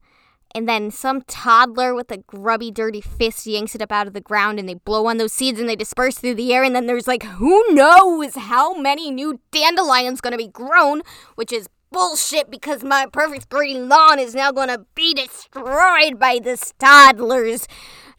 And 0.56 0.70
then 0.70 0.90
some 0.90 1.22
toddler 1.24 1.94
with 1.94 2.10
a 2.12 2.18
grubby, 2.20 2.72
dirty 2.72 3.02
fist 3.02 3.46
yanks 3.46 3.76
it 3.76 3.82
up 3.82 3.92
out 3.92 4.08
of 4.08 4.14
the 4.14 4.22
ground 4.22 4.58
and 4.58 4.70
they 4.70 4.76
blow 4.76 5.06
on 5.08 5.18
those 5.18 5.34
seeds 5.34 5.60
and 5.60 5.68
they 5.68 5.76
disperse 5.76 6.18
through 6.18 6.36
the 6.36 6.54
air. 6.54 6.64
And 6.64 6.74
then 6.74 6.86
there's 6.86 7.10
like, 7.10 7.24
who 7.24 7.62
knows 7.74 8.36
how 8.36 8.74
many 8.74 9.12
new 9.12 9.42
dandelions 9.52 10.22
gonna 10.22 10.38
be 10.38 10.48
grown, 10.48 11.02
which 11.36 11.52
is 11.52 11.68
bullshit 11.92 12.50
because 12.50 12.86
my 12.86 13.06
perfect 13.12 13.50
green 13.50 13.90
lawn 13.90 14.18
is 14.18 14.34
now 14.34 14.54
gonna 14.54 14.86
be 14.96 15.14
destroyed 15.14 16.18
by 16.18 16.40
this 16.42 16.74
toddler's 16.80 17.68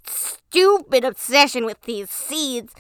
stupid 0.07 1.05
obsession 1.05 1.65
with 1.65 1.81
these 1.83 2.11
seeds. 2.11 2.75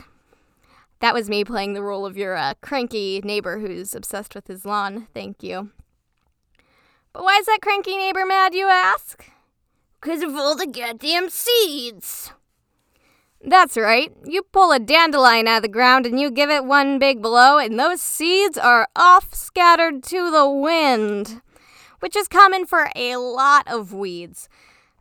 That 1.01 1.15
was 1.15 1.31
me 1.31 1.45
playing 1.45 1.73
the 1.73 1.83
role 1.83 2.05
of 2.05 2.19
your 2.19 2.37
uh, 2.37 2.53
cranky 2.61 3.23
neighbor 3.25 3.59
who's 3.59 3.95
obsessed 3.95 4.35
with 4.35 4.49
his 4.49 4.67
lawn. 4.67 5.09
Thank 5.15 5.43
you. 5.43 5.71
But 7.15 7.25
why 7.25 7.39
is 7.39 7.47
that 7.47 7.61
cranky 7.63 7.97
neighbor 7.97 8.27
mad, 8.27 8.55
you 8.55 8.69
ask? 8.69 9.25
Because 10.07 10.23
of 10.23 10.37
all 10.37 10.55
the 10.55 10.69
goddamn 10.69 11.31
seeds. 11.31 12.31
That's 13.45 13.77
right. 13.77 14.13
You 14.25 14.45
pull 14.45 14.71
a 14.71 14.79
dandelion 14.79 15.49
out 15.49 15.57
of 15.57 15.63
the 15.63 15.69
ground 15.69 16.07
and 16.07 16.21
you 16.21 16.31
give 16.31 16.49
it 16.49 16.65
one 16.65 17.01
big 17.01 17.21
blow, 17.21 17.59
and 17.59 17.77
those 17.77 18.01
seeds 18.01 18.57
are 18.57 18.87
off 18.95 19.35
scattered 19.35 20.05
to 20.05 20.31
the 20.31 20.49
wind, 20.49 21.43
which 21.99 22.15
is 22.15 22.29
common 22.29 22.67
for 22.67 22.89
a 22.95 23.17
lot 23.17 23.67
of 23.67 23.93
weeds. 23.93 24.49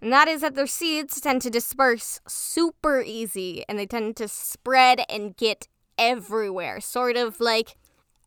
And 0.02 0.12
that 0.12 0.28
is 0.28 0.42
that 0.42 0.56
their 0.56 0.66
seeds 0.66 1.22
tend 1.22 1.44
to 1.44 1.52
disperse 1.52 2.20
super 2.28 3.00
easy 3.00 3.64
and 3.70 3.78
they 3.78 3.86
tend 3.86 4.16
to 4.16 4.28
spread 4.28 5.02
and 5.08 5.38
get 5.38 5.68
everywhere, 6.00 6.82
sort 6.82 7.16
of 7.16 7.40
like 7.40 7.78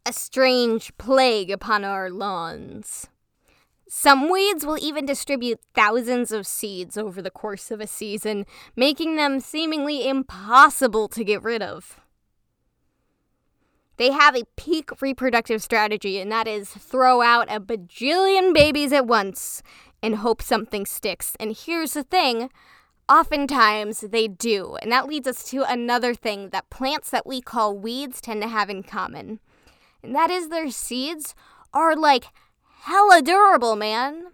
a 0.07 0.13
strange 0.13 0.97
plague 0.97 1.51
upon 1.51 1.85
our 1.85 2.09
lawns. 2.09 3.09
Some 3.89 4.31
weeds 4.31 4.67
will 4.67 4.79
even 4.79 5.07
distribute 5.07 5.61
thousands 5.75 6.31
of 6.31 6.47
seeds 6.47 6.99
over 6.99 7.23
the 7.23 7.31
course 7.31 7.71
of 7.71 7.81
a 7.81 7.87
season, 7.87 8.45
making 8.77 9.17
them 9.17 9.41
seemingly 9.41 10.07
impossible 10.07 11.09
to 11.09 11.25
get 11.25 11.43
rid 11.43 11.63
of. 11.63 11.99
They 13.97 14.13
have 14.13 14.37
a 14.37 14.45
peak 14.57 15.01
reproductive 15.01 15.63
strategy, 15.63 16.21
and 16.21 16.31
that 16.31 16.47
is 16.47 16.69
throw 16.71 17.23
out 17.23 17.51
a 17.51 17.61
bajillion 17.61 18.53
babies 18.53 18.93
at 18.93 19.07
once 19.07 19.63
and 20.03 20.17
hope 20.17 20.43
something 20.43 20.85
sticks. 20.85 21.35
And 21.41 21.57
here's 21.57 21.95
the 21.95 22.05
thing 22.05 22.51
oftentimes 23.09 24.01
they 24.01 24.29
do. 24.29 24.77
And 24.83 24.93
that 24.93 25.09
leads 25.09 25.27
us 25.27 25.43
to 25.51 25.63
another 25.63 26.15
thing 26.15 26.51
that 26.51 26.69
plants 26.69 27.09
that 27.11 27.27
we 27.27 27.41
call 27.41 27.77
weeds 27.77 28.21
tend 28.21 28.43
to 28.43 28.49
have 28.49 28.69
in 28.69 28.83
common. 28.83 29.41
And 30.03 30.15
that 30.15 30.31
is 30.31 30.49
their 30.49 30.71
seeds 30.71 31.35
are 31.73 31.97
like 31.97 32.27
hella 32.83 33.23
durable, 33.23 33.77
man. 33.77 34.29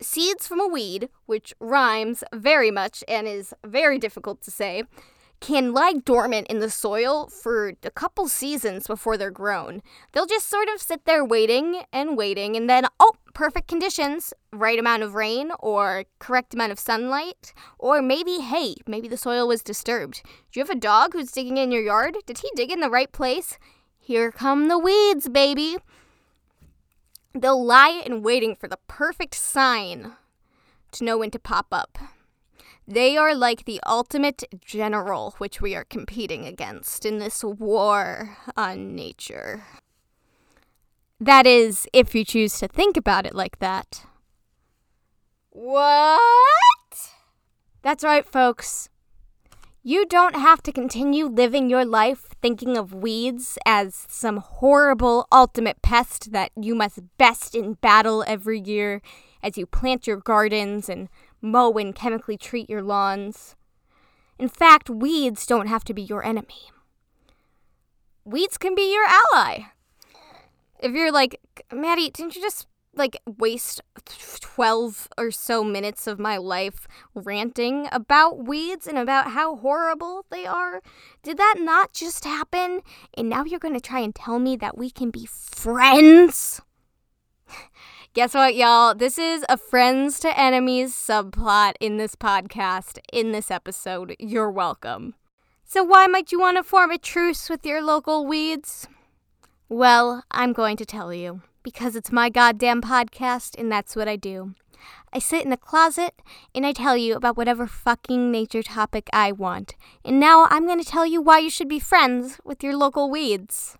Seeds 0.00 0.46
from 0.46 0.60
a 0.60 0.68
weed, 0.68 1.08
which 1.26 1.54
rhymes 1.58 2.22
very 2.32 2.70
much 2.70 3.02
and 3.08 3.26
is 3.26 3.52
very 3.64 3.98
difficult 3.98 4.40
to 4.42 4.50
say, 4.50 4.84
can 5.40 5.72
lie 5.72 5.92
dormant 5.92 6.46
in 6.48 6.58
the 6.58 6.70
soil 6.70 7.28
for 7.28 7.72
a 7.82 7.90
couple 7.90 8.28
seasons 8.28 8.86
before 8.86 9.16
they're 9.16 9.30
grown. 9.30 9.82
They'll 10.12 10.26
just 10.26 10.48
sort 10.48 10.68
of 10.68 10.82
sit 10.82 11.04
there 11.04 11.24
waiting 11.24 11.82
and 11.92 12.16
waiting, 12.16 12.56
and 12.56 12.68
then, 12.68 12.86
oh, 12.98 13.12
perfect 13.34 13.68
conditions, 13.68 14.34
right 14.52 14.78
amount 14.78 15.04
of 15.04 15.14
rain, 15.14 15.52
or 15.60 16.04
correct 16.18 16.54
amount 16.54 16.72
of 16.72 16.78
sunlight, 16.78 17.52
or 17.78 18.02
maybe, 18.02 18.40
hey, 18.40 18.76
maybe 18.86 19.06
the 19.08 19.16
soil 19.16 19.46
was 19.46 19.62
disturbed. 19.62 20.22
Do 20.24 20.58
you 20.58 20.64
have 20.64 20.76
a 20.76 20.80
dog 20.80 21.12
who's 21.12 21.30
digging 21.30 21.56
in 21.56 21.70
your 21.70 21.82
yard? 21.82 22.16
Did 22.26 22.38
he 22.38 22.50
dig 22.54 22.72
in 22.72 22.80
the 22.80 22.90
right 22.90 23.12
place? 23.12 23.58
Here 23.96 24.32
come 24.32 24.68
the 24.68 24.78
weeds, 24.78 25.28
baby. 25.28 25.76
They'll 27.34 27.64
lie 27.64 28.02
in 28.04 28.22
waiting 28.22 28.56
for 28.56 28.68
the 28.68 28.78
perfect 28.88 29.34
sign 29.34 30.12
to 30.92 31.04
know 31.04 31.18
when 31.18 31.30
to 31.30 31.38
pop 31.38 31.66
up. 31.72 31.98
They 32.86 33.18
are 33.18 33.34
like 33.34 33.64
the 33.66 33.80
ultimate 33.86 34.44
general 34.64 35.34
which 35.36 35.60
we 35.60 35.74
are 35.74 35.84
competing 35.84 36.46
against 36.46 37.04
in 37.04 37.18
this 37.18 37.44
war 37.44 38.38
on 38.56 38.94
nature. 38.94 39.64
That 41.20 41.46
is, 41.46 41.86
if 41.92 42.14
you 42.14 42.24
choose 42.24 42.58
to 42.60 42.68
think 42.68 42.96
about 42.96 43.26
it 43.26 43.34
like 43.34 43.58
that. 43.58 44.06
What? 45.50 46.20
That's 47.82 48.04
right, 48.04 48.24
folks. 48.24 48.88
You 49.88 50.04
don't 50.04 50.36
have 50.36 50.62
to 50.64 50.70
continue 50.70 51.24
living 51.24 51.70
your 51.70 51.86
life 51.86 52.26
thinking 52.42 52.76
of 52.76 52.92
weeds 52.92 53.56
as 53.64 54.04
some 54.06 54.36
horrible 54.36 55.26
ultimate 55.32 55.80
pest 55.80 56.32
that 56.32 56.50
you 56.54 56.74
must 56.74 57.00
best 57.16 57.54
in 57.54 57.72
battle 57.72 58.22
every 58.26 58.60
year 58.60 59.00
as 59.42 59.56
you 59.56 59.64
plant 59.64 60.06
your 60.06 60.18
gardens 60.18 60.90
and 60.90 61.08
mow 61.40 61.72
and 61.78 61.94
chemically 61.94 62.36
treat 62.36 62.68
your 62.68 62.82
lawns. 62.82 63.56
In 64.38 64.50
fact, 64.50 64.90
weeds 64.90 65.46
don't 65.46 65.68
have 65.68 65.84
to 65.84 65.94
be 65.94 66.02
your 66.02 66.22
enemy. 66.22 66.70
Weeds 68.26 68.58
can 68.58 68.74
be 68.74 68.92
your 68.92 69.06
ally. 69.06 69.68
If 70.80 70.92
you're 70.92 71.10
like, 71.10 71.40
Maddie, 71.72 72.10
didn't 72.10 72.36
you 72.36 72.42
just 72.42 72.67
like 72.94 73.16
waste 73.26 73.80
12 74.40 75.08
or 75.16 75.30
so 75.30 75.62
minutes 75.62 76.06
of 76.06 76.18
my 76.18 76.36
life 76.36 76.86
ranting 77.14 77.88
about 77.92 78.46
weeds 78.46 78.86
and 78.86 78.98
about 78.98 79.32
how 79.32 79.56
horrible 79.56 80.24
they 80.30 80.46
are? 80.46 80.82
Did 81.22 81.36
that 81.38 81.56
not 81.58 81.92
just 81.92 82.24
happen? 82.24 82.80
And 83.14 83.28
now 83.28 83.44
you're 83.44 83.60
going 83.60 83.74
to 83.74 83.80
try 83.80 84.00
and 84.00 84.14
tell 84.14 84.38
me 84.38 84.56
that 84.56 84.76
we 84.76 84.90
can 84.90 85.10
be 85.10 85.26
friends? 85.26 86.60
Guess 88.14 88.34
what, 88.34 88.56
y'all? 88.56 88.94
This 88.94 89.18
is 89.18 89.44
a 89.48 89.56
friends 89.56 90.18
to 90.20 90.38
enemies 90.38 90.94
subplot 90.94 91.74
in 91.80 91.98
this 91.98 92.16
podcast, 92.16 92.98
in 93.12 93.32
this 93.32 93.50
episode. 93.50 94.16
You're 94.18 94.50
welcome. 94.50 95.14
So, 95.64 95.84
why 95.84 96.06
might 96.06 96.32
you 96.32 96.40
want 96.40 96.56
to 96.56 96.62
form 96.62 96.90
a 96.90 96.98
truce 96.98 97.50
with 97.50 97.64
your 97.64 97.82
local 97.82 98.26
weeds? 98.26 98.88
Well, 99.68 100.24
I'm 100.30 100.54
going 100.54 100.78
to 100.78 100.86
tell 100.86 101.12
you. 101.12 101.42
Because 101.62 101.96
it's 101.96 102.12
my 102.12 102.28
goddamn 102.30 102.80
podcast, 102.80 103.58
and 103.58 103.70
that's 103.70 103.96
what 103.96 104.08
I 104.08 104.16
do. 104.16 104.54
I 105.12 105.18
sit 105.18 105.42
in 105.42 105.50
the 105.50 105.56
closet 105.56 106.14
and 106.54 106.64
I 106.66 106.72
tell 106.72 106.96
you 106.96 107.14
about 107.14 107.36
whatever 107.36 107.66
fucking 107.66 108.30
nature 108.30 108.62
topic 108.62 109.08
I 109.12 109.32
want. 109.32 109.74
And 110.04 110.20
now 110.20 110.46
I'm 110.50 110.66
going 110.66 110.80
to 110.80 110.88
tell 110.88 111.06
you 111.06 111.20
why 111.20 111.38
you 111.38 111.50
should 111.50 111.68
be 111.68 111.80
friends 111.80 112.38
with 112.44 112.62
your 112.62 112.76
local 112.76 113.10
weeds. 113.10 113.76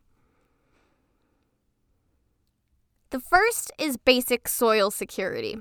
The 3.10 3.20
first 3.20 3.72
is 3.78 3.96
basic 3.96 4.48
soil 4.48 4.90
security. 4.90 5.58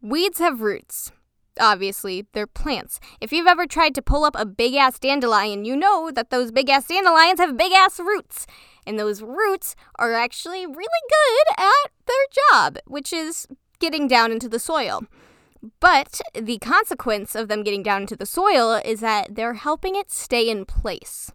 Weeds 0.00 0.38
have 0.38 0.60
roots. 0.60 1.12
Obviously, 1.60 2.26
they're 2.32 2.46
plants. 2.46 2.98
If 3.20 3.32
you've 3.32 3.46
ever 3.46 3.66
tried 3.66 3.94
to 3.94 4.02
pull 4.02 4.24
up 4.24 4.36
a 4.38 4.46
big 4.46 4.74
ass 4.74 4.98
dandelion, 4.98 5.64
you 5.64 5.76
know 5.76 6.10
that 6.10 6.30
those 6.30 6.50
big 6.50 6.68
ass 6.70 6.88
dandelions 6.88 7.40
have 7.40 7.56
big 7.56 7.72
ass 7.72 8.00
roots. 8.00 8.46
And 8.86 8.98
those 8.98 9.22
roots 9.22 9.76
are 9.96 10.12
actually 10.12 10.66
really 10.66 10.76
good 10.76 11.54
at 11.58 11.90
their 12.06 12.50
job, 12.50 12.78
which 12.86 13.12
is 13.12 13.46
getting 13.78 14.08
down 14.08 14.32
into 14.32 14.48
the 14.48 14.58
soil. 14.58 15.02
But 15.78 16.20
the 16.34 16.58
consequence 16.58 17.34
of 17.34 17.48
them 17.48 17.62
getting 17.62 17.82
down 17.82 18.02
into 18.02 18.16
the 18.16 18.26
soil 18.26 18.80
is 18.84 19.00
that 19.00 19.36
they're 19.36 19.54
helping 19.54 19.94
it 19.94 20.10
stay 20.10 20.48
in 20.48 20.64
place. 20.64 21.30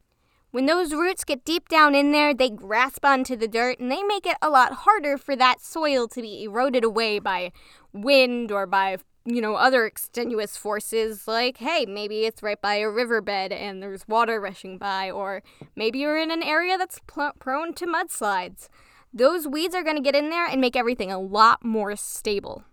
When 0.51 0.66
those 0.66 0.94
roots 0.94 1.24
get 1.24 1.46
deep 1.46 1.70
down 1.70 1.94
in 1.94 2.12
there, 2.12 2.34
they 2.34 2.50
grasp 2.50 3.06
onto 3.06 3.36
the 3.36 3.48
dirt 3.48 3.80
and 3.80 3.92
they 3.92 4.01
make 4.04 4.25
it 4.25 4.38
a 4.42 4.50
lot 4.50 4.74
harder 4.74 5.18
for 5.18 5.36
that 5.36 5.62
soil 5.62 6.08
to 6.10 6.22
be 6.22 6.44
eroded 6.44 6.84
away 6.84 7.20
by 7.20 7.51
wind 7.94 8.51
or 8.51 8.66
by, 8.66 8.98
you 9.29 9.41
know, 9.41 9.55
other 9.55 9.86
extenuous 9.86 10.55
forces 10.55 11.27
like, 11.27 11.57
hey, 11.57 11.86
maybe 11.86 12.25
it's 12.25 12.41
right 12.41 12.62
by 12.62 12.75
a 12.75 12.89
riverbed 12.89 13.51
and 13.51 13.84
there's 13.84 14.07
water 14.07 14.39
rushing 14.39 14.77
by, 14.77 15.12
or 15.12 15.43
maybe 15.75 16.00
you're 16.00 16.17
in 16.17 16.31
an 16.31 16.41
area 16.41 16.77
that's 16.77 17.01
pl- 17.07 17.34
prone 17.38 17.74
to 17.74 17.86
mudslides. 17.86 18.69
Those 19.13 19.46
weeds 19.46 19.75
are 19.75 19.84
going 19.84 19.98
to 19.98 20.01
get 20.01 20.15
in 20.15 20.29
there 20.29 20.48
and 20.48 20.62
make 20.62 20.77
everything 20.77 21.12
a 21.12 21.19
lot 21.19 21.65
more 21.65 21.98
stable. 21.98 22.63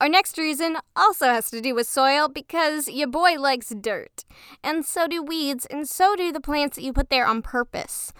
Our 0.00 0.08
next 0.08 0.38
reason 0.38 0.78
also 0.96 1.26
has 1.26 1.50
to 1.50 1.60
do 1.60 1.74
with 1.74 1.86
soil 1.86 2.26
because 2.28 2.88
your 2.88 3.08
boy 3.08 3.34
likes 3.38 3.74
dirt. 3.78 4.24
And 4.64 4.86
so 4.86 5.06
do 5.06 5.22
weeds, 5.22 5.66
and 5.66 5.86
so 5.86 6.16
do 6.16 6.32
the 6.32 6.40
plants 6.40 6.76
that 6.76 6.82
you 6.82 6.94
put 6.94 7.10
there 7.10 7.26
on 7.26 7.42
purpose. 7.42 8.14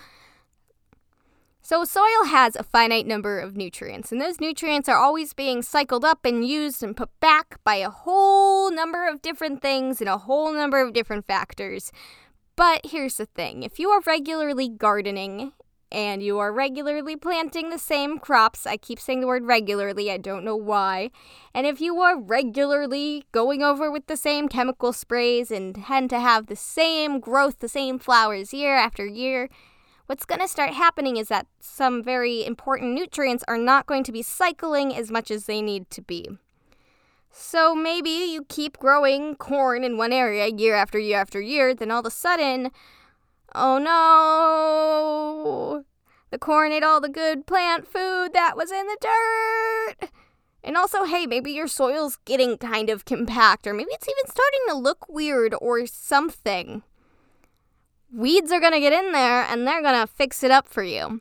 So, 1.71 1.85
soil 1.85 2.25
has 2.27 2.57
a 2.57 2.65
finite 2.65 3.07
number 3.07 3.39
of 3.39 3.57
nutrients, 3.57 4.11
and 4.11 4.21
those 4.21 4.41
nutrients 4.41 4.89
are 4.89 4.97
always 4.97 5.33
being 5.33 5.63
cycled 5.63 6.05
up 6.05 6.25
and 6.25 6.45
used 6.45 6.83
and 6.83 6.97
put 6.97 7.11
back 7.21 7.63
by 7.63 7.77
a 7.77 7.91
whole 7.91 8.73
number 8.73 9.07
of 9.07 9.23
different 9.23 9.63
things 9.63 10.01
and 10.01 10.11
a 10.11 10.19
whole 10.19 10.53
number 10.53 10.81
of 10.85 10.93
different 10.93 11.29
factors. 11.29 11.93
But 12.57 12.87
here's 12.87 13.19
the 13.19 13.27
thing 13.27 13.63
if 13.63 13.79
you 13.79 13.89
are 13.91 14.01
regularly 14.05 14.69
gardening 14.69 15.53
and 15.93 16.25
you 16.25 16.41
are 16.41 16.53
regularly 16.53 17.15
planting 17.15 17.71
the 17.71 17.79
same 17.79 18.19
crops, 18.19 18.67
I 18.67 18.77
keep 18.77 18.99
saying 18.99 19.21
the 19.21 19.29
word 19.29 19.45
regularly, 19.45 20.11
I 20.11 20.17
don't 20.17 20.45
know 20.45 20.57
why. 20.57 21.13
And 21.55 21.69
if 21.69 21.81
you 21.81 22.01
are 22.01 22.21
regularly 22.21 23.27
going 23.31 23.63
over 23.63 23.93
with 23.93 24.09
the 24.09 24.17
same 24.17 24.49
chemical 24.49 24.93
sprays 24.93 25.53
and 25.53 25.77
tend 25.77 26.11
to 26.11 26.19
have 26.19 26.47
the 26.47 26.57
same 26.57 27.21
growth, 27.21 27.61
the 27.61 27.69
same 27.69 28.01
flowers 28.01 28.53
year 28.53 28.75
after 28.75 29.07
year, 29.07 29.49
what's 30.11 30.25
going 30.25 30.41
to 30.41 30.49
start 30.49 30.73
happening 30.73 31.17
is 31.17 31.29
that 31.29 31.47
some 31.61 32.03
very 32.03 32.45
important 32.45 32.95
nutrients 32.95 33.45
are 33.47 33.57
not 33.57 33.87
going 33.87 34.03
to 34.03 34.11
be 34.11 34.23
cycling 34.23 34.93
as 34.93 35.09
much 35.09 35.31
as 35.31 35.45
they 35.45 35.63
need 35.63 35.89
to 35.89 36.03
be. 36.03 36.29
So 37.31 37.77
maybe 37.77 38.11
you 38.11 38.45
keep 38.49 38.77
growing 38.77 39.37
corn 39.37 39.85
in 39.85 39.97
one 39.97 40.13
area 40.13 40.49
year 40.49 40.75
after 40.75 40.99
year 40.99 41.21
after 41.21 41.41
year, 41.41 41.77
then 41.77 41.93
all 41.93 42.01
of 42.01 42.07
a 42.07 42.11
sudden, 42.11 42.73
oh 43.55 43.79
no, 43.79 45.85
the 46.33 46.39
corn 46.39 46.73
ate 46.73 46.83
all 46.83 47.01
the 47.01 47.09
good 47.09 47.47
plant 47.47 47.87
food 47.87 48.33
that 48.33 48.57
was 48.57 48.73
in 48.73 48.89
the 48.89 48.99
dirt. 49.01 50.11
And 50.65 50.77
also, 50.77 51.05
hey, 51.05 51.25
maybe 51.25 51.53
your 51.53 51.69
soil's 51.69 52.19
getting 52.25 52.59
kind 52.59 52.91
of 52.91 53.05
compact, 53.05 53.65
or 53.65 53.75
maybe 53.75 53.93
it's 53.93 54.09
even 54.09 54.29
starting 54.29 54.61
to 54.71 54.75
look 54.75 55.09
weird 55.09 55.55
or 55.61 55.87
something. 55.87 56.83
Weeds 58.13 58.51
are 58.51 58.61
gonna 58.61 58.81
get 58.81 58.93
in 58.93 59.13
there 59.13 59.45
and 59.45 59.67
they're 59.67 59.83
gonna 59.83 60.07
fix 60.07 60.43
it 60.43 60.51
up 60.51 60.67
for 60.67 60.83
you. 60.83 61.21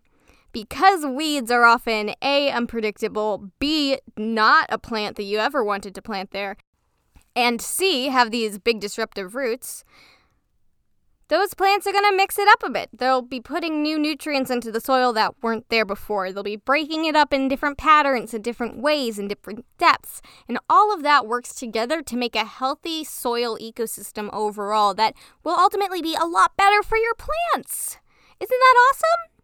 Because 0.51 1.05
weeds 1.05 1.51
are 1.51 1.63
often 1.63 2.15
A, 2.23 2.49
unpredictable, 2.49 3.51
B, 3.59 3.99
not 4.17 4.65
a 4.69 4.79
plant 4.79 5.15
that 5.17 5.23
you 5.23 5.37
ever 5.37 5.63
wanted 5.63 5.93
to 5.93 6.01
plant 6.01 6.31
there, 6.31 6.57
and 7.35 7.61
C, 7.61 8.07
have 8.07 8.31
these 8.31 8.57
big 8.57 8.79
disruptive 8.79 9.35
roots, 9.35 9.83
those 11.29 11.53
plants 11.53 11.85
are 11.87 11.91
going 11.91 12.09
to 12.09 12.17
mix 12.17 12.37
it 12.37 12.47
up 12.47 12.63
a 12.63 12.69
bit. 12.69 12.89
They'll 12.91 13.21
be 13.21 13.39
putting 13.39 13.81
new 13.81 13.97
nutrients 13.97 14.49
into 14.49 14.71
the 14.71 14.81
soil 14.81 15.13
that 15.13 15.35
weren't 15.41 15.69
there 15.69 15.85
before. 15.85 16.31
They'll 16.31 16.43
be 16.43 16.55
breaking 16.55 17.05
it 17.05 17.15
up 17.15 17.31
in 17.31 17.47
different 17.47 17.77
patterns, 17.77 18.33
in 18.33 18.41
different 18.41 18.81
ways, 18.81 19.19
in 19.19 19.27
different 19.27 19.63
depths. 19.77 20.21
And 20.47 20.57
all 20.69 20.93
of 20.93 21.03
that 21.03 21.27
works 21.27 21.53
together 21.53 22.01
to 22.01 22.17
make 22.17 22.35
a 22.35 22.45
healthy 22.45 23.03
soil 23.03 23.57
ecosystem 23.59 24.29
overall 24.33 24.95
that 24.95 25.13
will 25.43 25.55
ultimately 25.55 26.01
be 26.01 26.15
a 26.19 26.25
lot 26.25 26.57
better 26.57 26.81
for 26.81 26.97
your 26.97 27.13
plants. 27.13 27.97
Isn't 28.39 28.49
that 28.49 28.75
awesome? 28.89 29.39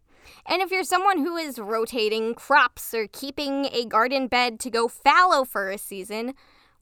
And 0.48 0.62
if 0.62 0.72
you're 0.72 0.84
someone 0.84 1.20
who 1.20 1.38
is 1.38 1.60
rotating 1.60 2.34
crops 2.34 2.94
or 2.94 3.08
keeping 3.08 3.66
a 3.72 3.86
garden 3.86 4.28
bed 4.28 4.60
to 4.62 4.70
go 4.70 4.88
fallow 4.88 5.44
for 5.44 5.70
a 5.70 5.78
season, 5.78 6.34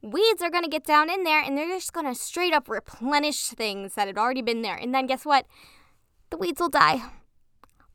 weeds 0.04 0.42
are 0.42 0.52
going 0.52 0.64
to 0.64 0.70
get 0.70 0.86
down 0.86 1.10
in 1.10 1.24
there 1.24 1.42
and 1.42 1.58
they're 1.58 1.68
just 1.68 1.94
going 1.94 2.06
to 2.06 2.14
straight 2.14 2.54
up 2.54 2.68
replenish 2.68 3.48
things 3.48 3.96
that 3.96 4.08
had 4.08 4.18
already 4.18 4.42
been 4.42 4.62
there. 4.62 4.76
And 4.76 4.94
then 4.94 5.08
guess 5.08 5.26
what? 5.26 5.48
The 6.30 6.38
weeds 6.38 6.60
will 6.60 6.70
die. 6.70 7.02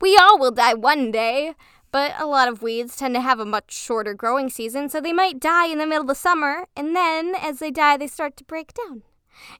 We 0.00 0.16
all 0.16 0.38
will 0.38 0.50
die 0.50 0.74
one 0.74 1.10
day, 1.10 1.54
but 1.90 2.12
a 2.18 2.26
lot 2.26 2.48
of 2.48 2.62
weeds 2.62 2.96
tend 2.96 3.14
to 3.14 3.20
have 3.20 3.40
a 3.40 3.44
much 3.44 3.72
shorter 3.72 4.14
growing 4.14 4.48
season, 4.48 4.88
so 4.88 5.00
they 5.00 5.12
might 5.12 5.40
die 5.40 5.66
in 5.66 5.78
the 5.78 5.86
middle 5.86 6.02
of 6.02 6.08
the 6.08 6.14
summer, 6.14 6.66
and 6.76 6.94
then 6.94 7.34
as 7.34 7.58
they 7.58 7.70
die, 7.70 7.96
they 7.96 8.06
start 8.06 8.36
to 8.36 8.44
break 8.44 8.72
down. 8.74 9.02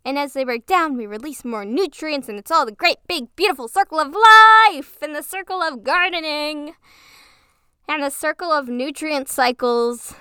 And 0.04 0.18
as 0.18 0.32
they 0.32 0.44
break 0.44 0.66
down, 0.66 0.96
we 0.96 1.06
release 1.06 1.44
more 1.44 1.64
nutrients, 1.64 2.28
and 2.28 2.38
it's 2.38 2.50
all 2.50 2.66
the 2.66 2.72
great, 2.72 2.98
big, 3.08 3.34
beautiful 3.34 3.66
circle 3.66 3.98
of 3.98 4.14
life 4.14 4.98
and 5.02 5.14
the 5.14 5.22
circle 5.22 5.60
of 5.60 5.82
gardening 5.82 6.74
and 7.88 8.02
the 8.02 8.10
circle 8.10 8.52
of 8.52 8.68
nutrient 8.68 9.28
cycles. 9.28 10.14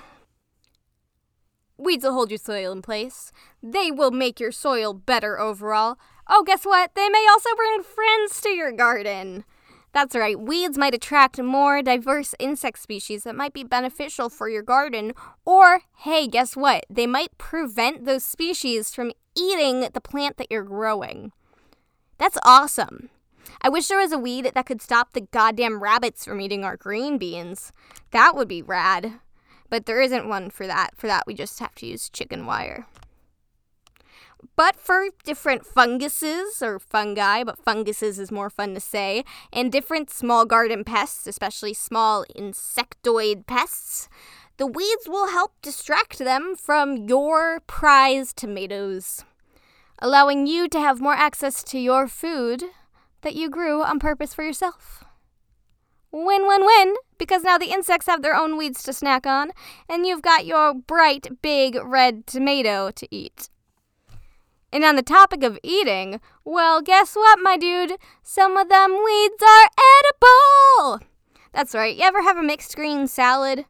Weeds 1.77 2.03
will 2.03 2.13
hold 2.13 2.31
your 2.31 2.37
soil 2.37 2.71
in 2.71 2.81
place. 2.81 3.31
They 3.61 3.91
will 3.91 4.11
make 4.11 4.39
your 4.39 4.51
soil 4.51 4.93
better 4.93 5.39
overall. 5.39 5.97
Oh, 6.27 6.43
guess 6.43 6.65
what? 6.65 6.95
They 6.95 7.09
may 7.09 7.25
also 7.29 7.49
bring 7.55 7.83
friends 7.83 8.41
to 8.41 8.49
your 8.49 8.71
garden. 8.71 9.45
That's 9.93 10.15
right, 10.15 10.39
weeds 10.39 10.77
might 10.77 10.93
attract 10.93 11.41
more 11.41 11.81
diverse 11.81 12.35
insect 12.37 12.79
species 12.79 13.23
that 13.23 13.35
might 13.35 13.53
be 13.53 13.63
beneficial 13.63 14.29
for 14.29 14.49
your 14.49 14.61
garden. 14.61 15.13
Or, 15.45 15.81
hey, 15.99 16.27
guess 16.27 16.55
what? 16.55 16.85
They 16.89 17.07
might 17.07 17.37
prevent 17.37 18.05
those 18.05 18.23
species 18.23 18.93
from 18.93 19.11
eating 19.35 19.79
the 19.79 20.01
plant 20.01 20.37
that 20.37 20.51
you're 20.51 20.63
growing. 20.63 21.31
That's 22.17 22.37
awesome. 22.43 23.09
I 23.61 23.69
wish 23.69 23.87
there 23.87 23.97
was 23.97 24.11
a 24.11 24.19
weed 24.19 24.51
that 24.53 24.65
could 24.65 24.81
stop 24.81 25.13
the 25.13 25.21
goddamn 25.21 25.81
rabbits 25.81 26.25
from 26.25 26.41
eating 26.41 26.63
our 26.63 26.77
green 26.77 27.17
beans. 27.17 27.71
That 28.11 28.35
would 28.35 28.47
be 28.47 28.61
rad. 28.61 29.13
But 29.69 29.85
there 29.85 30.01
isn't 30.01 30.29
one 30.29 30.49
for 30.49 30.67
that. 30.67 30.91
For 30.95 31.07
that, 31.07 31.25
we 31.27 31.33
just 31.33 31.59
have 31.59 31.75
to 31.75 31.85
use 31.85 32.09
chicken 32.09 32.45
wire. 32.45 32.85
But 34.55 34.75
for 34.75 35.07
different 35.23 35.65
funguses 35.65 36.61
or 36.61 36.79
fungi, 36.79 37.43
but 37.43 37.63
funguses 37.63 38.19
is 38.19 38.31
more 38.31 38.49
fun 38.49 38.73
to 38.75 38.79
say, 38.79 39.23
and 39.51 39.71
different 39.71 40.09
small 40.09 40.45
garden 40.45 40.83
pests, 40.83 41.27
especially 41.27 41.73
small 41.73 42.25
insectoid 42.35 43.45
pests, 43.47 44.09
the 44.57 44.67
weeds 44.67 45.07
will 45.07 45.27
help 45.27 45.53
distract 45.61 46.19
them 46.19 46.55
from 46.55 47.07
your 47.07 47.59
prize 47.67 48.33
tomatoes, 48.33 49.23
allowing 49.99 50.47
you 50.47 50.67
to 50.69 50.79
have 50.79 51.01
more 51.01 51.13
access 51.13 51.63
to 51.65 51.79
your 51.79 52.07
food 52.07 52.63
that 53.21 53.35
you 53.35 53.49
grew 53.49 53.83
on 53.83 53.99
purpose 53.99 54.33
for 54.33 54.43
yourself. 54.43 55.03
Win 56.11 56.47
win 56.47 56.65
win, 56.65 56.95
because 57.17 57.43
now 57.43 57.57
the 57.57 57.71
insects 57.71 58.07
have 58.07 58.21
their 58.21 58.35
own 58.35 58.57
weeds 58.57 58.81
to 58.83 58.93
snack 58.93 59.27
on, 59.27 59.51
and 59.89 60.05
you've 60.05 60.21
got 60.21 60.45
your 60.45 60.73
bright, 60.73 61.41
big 61.41 61.75
red 61.83 62.25
tomato 62.25 62.91
to 62.91 63.07
eat. 63.11 63.49
And 64.71 64.83
on 64.83 64.95
the 64.95 65.01
topic 65.01 65.43
of 65.43 65.59
eating, 65.63 66.19
well, 66.43 66.81
guess 66.81 67.15
what, 67.15 67.39
my 67.41 67.57
dude? 67.57 67.93
Some 68.23 68.57
of 68.57 68.69
them 68.69 68.91
weeds 69.03 69.43
are 69.43 69.69
edible! 69.95 71.07
That's 71.53 71.73
right, 71.73 71.95
you 71.95 72.03
ever 72.03 72.21
have 72.21 72.37
a 72.37 72.43
mixed 72.43 72.75
green 72.75 73.07
salad? 73.07 73.65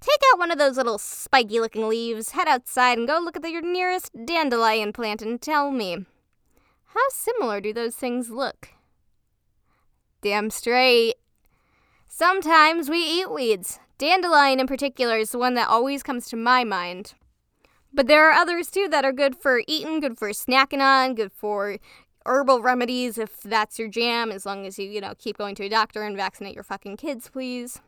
Take 0.00 0.20
out 0.32 0.38
one 0.38 0.50
of 0.50 0.58
those 0.58 0.76
little 0.76 0.98
spiky 0.98 1.60
looking 1.60 1.88
leaves, 1.88 2.30
head 2.30 2.46
outside, 2.46 2.98
and 2.98 3.08
go 3.08 3.18
look 3.18 3.36
at 3.36 3.42
the, 3.42 3.50
your 3.50 3.62
nearest 3.62 4.10
dandelion 4.26 4.92
plant 4.92 5.22
and 5.22 5.40
tell 5.40 5.70
me. 5.70 6.04
How 6.88 7.08
similar 7.10 7.60
do 7.60 7.72
those 7.72 7.96
things 7.96 8.30
look? 8.30 8.68
Damn 10.20 10.50
straight. 10.50 11.14
Sometimes 12.16 12.88
we 12.88 12.98
eat 12.98 13.28
weeds. 13.28 13.80
Dandelion, 13.98 14.60
in 14.60 14.68
particular, 14.68 15.16
is 15.16 15.32
the 15.32 15.38
one 15.38 15.54
that 15.54 15.68
always 15.68 16.04
comes 16.04 16.28
to 16.28 16.36
my 16.36 16.62
mind. 16.62 17.14
But 17.92 18.06
there 18.06 18.30
are 18.30 18.32
others 18.32 18.70
too 18.70 18.86
that 18.92 19.04
are 19.04 19.10
good 19.10 19.34
for 19.34 19.62
eating, 19.66 19.98
good 19.98 20.16
for 20.16 20.28
snacking 20.28 20.78
on, 20.78 21.16
good 21.16 21.32
for 21.32 21.78
herbal 22.24 22.62
remedies 22.62 23.18
if 23.18 23.42
that's 23.42 23.80
your 23.80 23.88
jam, 23.88 24.30
as 24.30 24.46
long 24.46 24.64
as 24.64 24.78
you, 24.78 24.88
you 24.88 25.00
know, 25.00 25.14
keep 25.18 25.36
going 25.36 25.56
to 25.56 25.64
a 25.64 25.68
doctor 25.68 26.04
and 26.04 26.16
vaccinate 26.16 26.54
your 26.54 26.62
fucking 26.62 26.98
kids, 26.98 27.28
please. 27.30 27.80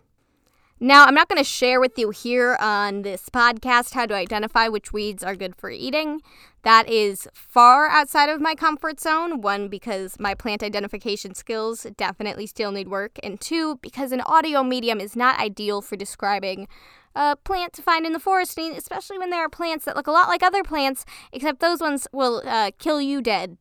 Now, 0.79 1.07
I'm 1.07 1.15
not 1.15 1.31
going 1.31 1.43
to 1.43 1.45
share 1.45 1.81
with 1.81 1.99
you 1.99 2.11
here 2.11 2.59
on 2.61 3.01
this 3.01 3.31
podcast 3.31 3.95
how 3.95 4.05
to 4.05 4.15
identify 4.15 4.69
which 4.69 4.93
weeds 4.93 5.25
are 5.25 5.35
good 5.35 5.57
for 5.57 5.71
eating. 5.71 6.21
That 6.65 6.87
is 6.87 7.27
far 7.33 7.89
outside 7.89 8.29
of 8.29 8.43
my 8.43 8.55
comfort 8.55 9.01
zone. 9.01 9.41
One, 9.41 9.69
because 9.69 10.21
my 10.21 10.35
plant 10.35 10.63
identification 10.63 11.35
skills 11.35 11.87
definitely 11.97 12.47
still 12.47 12.73
need 12.73 12.89
work. 12.89 13.19
And 13.23 13.41
two, 13.41 13.77
because 13.77 14.13
an 14.13 14.21
audio 14.21 14.63
medium 14.63 15.01
is 15.01 15.17
not 15.17 15.41
ideal 15.41 15.81
for 15.81 15.97
describing 15.97 16.69
a 17.15 17.37
plant 17.37 17.73
to 17.73 17.83
find 17.83 18.05
in 18.05 18.13
the 18.13 18.21
forest, 18.21 18.59
especially 18.59 19.17
when 19.17 19.31
there 19.31 19.41
are 19.41 19.49
plants 19.49 19.87
that 19.87 19.97
look 19.97 20.07
a 20.07 20.13
lot 20.13 20.29
like 20.29 20.43
other 20.43 20.63
plants, 20.63 21.07
except 21.33 21.61
those 21.61 21.81
ones 21.81 22.07
will 22.13 22.43
uh, 22.45 22.71
kill 22.79 23.01
you 23.01 23.23
dead. 23.23 23.57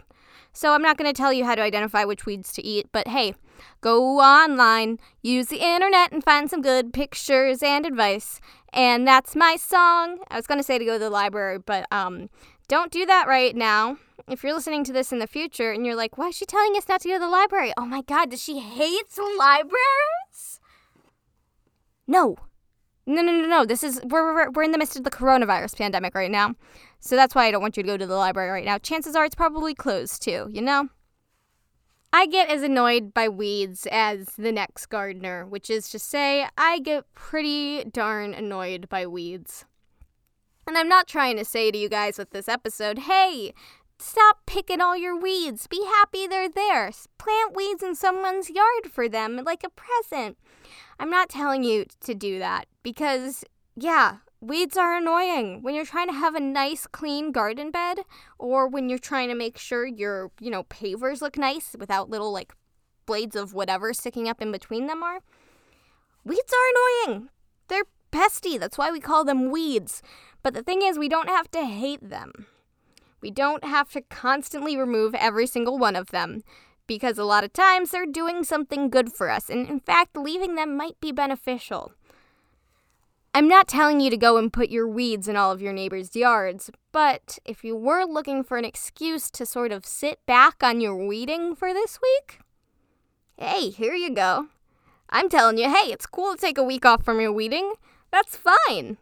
So 0.52 0.74
I'm 0.74 0.82
not 0.82 0.98
going 0.98 1.10
to 1.10 1.18
tell 1.18 1.32
you 1.32 1.46
how 1.46 1.56
to 1.56 1.62
identify 1.62 2.04
which 2.04 2.26
weeds 2.26 2.52
to 2.54 2.66
eat, 2.66 2.88
but 2.92 3.08
hey, 3.08 3.36
Go 3.82 4.20
online, 4.20 5.00
use 5.22 5.48
the 5.48 5.64
internet, 5.66 6.12
and 6.12 6.24
find 6.24 6.50
some 6.50 6.62
good 6.62 6.94
pictures 6.94 7.62
and 7.64 7.86
advice. 7.86 8.40
And 8.74 9.08
that's 9.08 9.36
my 9.36 9.56
song. 9.56 10.20
I 10.30 10.36
was 10.36 10.48
going 10.48 10.60
to 10.60 10.64
say 10.64 10.78
to 10.78 10.86
go 10.86 10.94
to 10.94 11.00
the 11.00 11.10
library, 11.10 11.60
but 11.60 11.88
um, 11.92 12.30
don't 12.68 12.92
do 12.92 13.06
that 13.06 13.28
right 13.28 13.56
now. 13.56 13.98
If 14.28 14.44
you're 14.44 14.54
listening 14.54 14.84
to 14.86 14.94
this 14.94 15.12
in 15.12 15.20
the 15.20 15.28
future 15.28 15.72
and 15.72 15.86
you're 15.86 15.96
like, 15.96 16.18
why 16.18 16.30
is 16.30 16.36
she 16.36 16.46
telling 16.46 16.76
us 16.76 16.90
not 16.90 17.02
to 17.02 17.08
go 17.08 17.14
to 17.16 17.20
the 17.20 17.30
library? 17.30 17.72
Oh 17.78 17.86
my 17.86 18.02
God, 18.02 18.32
does 18.32 18.44
she 18.44 18.60
hate 18.60 19.06
libraries? 19.38 20.60
No. 22.08 22.38
No, 23.08 23.22
no, 23.22 23.32
no, 23.32 23.48
no. 23.48 23.66
This 23.66 23.84
is, 23.84 24.02
we're, 24.04 24.34
we're, 24.34 24.50
we're 24.50 24.64
in 24.64 24.72
the 24.72 24.80
midst 24.80 24.98
of 24.98 25.04
the 25.04 25.12
coronavirus 25.12 25.78
pandemic 25.78 26.16
right 26.16 26.32
now. 26.32 26.56
So 27.00 27.16
that's 27.16 27.36
why 27.36 27.46
I 27.46 27.52
don't 27.52 27.62
want 27.62 27.78
you 27.78 27.84
to 27.84 27.88
go 27.88 27.98
to 27.98 28.08
the 28.08 28.16
library 28.16 28.50
right 28.50 28.66
now. 28.66 28.80
Chances 28.80 29.16
are 29.16 29.26
it's 29.26 29.36
probably 29.36 29.76
closed 29.76 30.24
too, 30.24 30.50
you 30.52 30.62
know? 30.62 30.90
I 32.16 32.28
get 32.28 32.48
as 32.48 32.64
annoyed 32.64 33.14
by 33.14 33.28
weeds 33.28 33.86
as 33.92 34.28
the 34.38 34.54
next 34.54 34.86
gardener, 34.86 35.46
which 35.46 35.70
is 35.70 35.90
to 35.90 36.00
say, 36.00 36.48
I 36.58 36.80
get 36.80 37.14
pretty 37.14 37.84
darn 37.84 38.34
annoyed 38.34 38.88
by 38.88 39.06
weeds. 39.06 39.66
And 40.66 40.78
I'm 40.78 40.88
not 40.88 41.10
trying 41.10 41.36
to 41.36 41.44
say 41.44 41.72
to 41.72 41.78
you 41.78 41.90
guys 41.90 42.18
with 42.18 42.30
this 42.30 42.48
episode, 42.48 43.00
hey, 43.00 43.54
stop 44.00 44.46
picking 44.46 44.80
all 44.80 44.96
your 44.96 45.20
weeds. 45.20 45.68
Be 45.68 45.84
happy 45.84 46.26
they're 46.26 46.48
there. 46.48 46.90
Plant 47.18 47.54
weeds 47.54 47.84
in 47.84 47.96
someone's 47.96 48.50
yard 48.50 48.90
for 48.90 49.10
them 49.10 49.42
like 49.44 49.66
a 49.66 49.70
present. 49.70 50.38
I'm 50.98 51.10
not 51.10 51.28
telling 51.28 51.66
you 51.66 51.86
to 52.00 52.16
do 52.16 52.40
that 52.40 52.68
because, 52.82 53.44
yeah, 53.76 54.20
Weeds 54.46 54.78
are 54.78 54.96
annoying 54.96 55.64
when 55.64 55.74
you're 55.74 55.86
trying 55.86 56.06
to 56.06 56.14
have 56.14 56.36
a 56.36 56.40
nice 56.40 56.86
clean 56.86 57.32
garden 57.32 57.72
bed 57.72 58.02
or 58.38 58.68
when 58.68 58.90
you're 58.90 59.00
trying 59.00 59.28
to 59.30 59.34
make 59.34 59.58
sure 59.58 59.88
your, 59.88 60.30
you 60.40 60.52
know, 60.52 60.66
pavers 60.66 61.20
look 61.20 61.36
nice 61.36 61.76
without 61.80 62.12
little 62.12 62.32
like 62.32 62.54
blades 63.08 63.36
of 63.36 63.56
whatever 63.56 63.92
sticking 63.92 64.30
up 64.30 64.44
in 64.44 64.52
between 64.52 64.86
them 64.86 65.02
are. 65.02 65.22
Weeds 66.24 66.54
are 66.54 67.08
annoying. 67.10 67.30
They're 67.70 67.86
pesty. 68.12 68.60
That's 68.60 68.78
why 68.78 68.92
we 68.92 69.00
call 69.00 69.26
them 69.26 69.50
weeds. 69.50 70.04
But 70.44 70.54
the 70.54 70.62
thing 70.62 70.84
is, 70.84 71.00
we 71.00 71.10
don't 71.10 71.30
have 71.30 71.50
to 71.50 71.66
hate 71.66 72.08
them. 72.08 72.46
We 73.22 73.32
don't 73.32 73.64
have 73.64 73.92
to 73.94 74.02
constantly 74.02 74.78
remove 74.78 75.16
every 75.16 75.48
single 75.48 75.80
one 75.80 75.96
of 75.96 76.12
them 76.12 76.44
because 76.86 77.18
a 77.18 77.24
lot 77.24 77.44
of 77.44 77.52
times 77.52 77.90
they're 77.90 78.06
doing 78.06 78.44
something 78.44 78.92
good 78.92 79.12
for 79.12 79.32
us, 79.32 79.50
and 79.50 79.68
in 79.68 79.80
fact, 79.80 80.16
leaving 80.16 80.54
them 80.54 80.78
might 80.78 81.00
be 81.00 81.12
beneficial. 81.12 81.94
I'm 83.36 83.50
not 83.50 83.68
telling 83.68 84.00
you 84.00 84.10
to 84.12 84.16
go 84.16 84.38
and 84.38 84.54
put 84.54 84.70
your 84.70 84.88
weeds 84.88 85.28
in 85.28 85.36
all 85.36 85.52
of 85.52 85.62
your 85.62 85.74
neighbors' 85.74 86.16
yards, 86.16 86.72
but 86.94 87.38
if 87.44 87.66
you 87.66 87.76
were 87.76 88.06
looking 88.06 88.46
for 88.46 88.58
an 88.58 88.64
excuse 88.64 89.30
to 89.32 89.46
sort 89.46 89.74
of 89.74 89.86
sit 89.86 90.26
back 90.26 90.64
on 90.64 90.80
your 90.80 90.96
weeding 91.06 91.54
for 91.54 91.74
this 91.74 92.00
week, 92.02 92.40
hey, 93.38 93.72
here 93.72 93.94
you 93.94 94.12
go. 94.12 94.48
I'm 95.10 95.28
telling 95.28 95.58
you, 95.58 95.70
hey, 95.70 95.92
it's 95.92 96.06
cool 96.06 96.34
to 96.34 96.40
take 96.40 96.58
a 96.58 96.64
week 96.64 96.86
off 96.86 97.04
from 97.04 97.20
your 97.20 97.34
weeding. 97.34 97.74
That's 98.10 98.38
fine. 98.38 98.96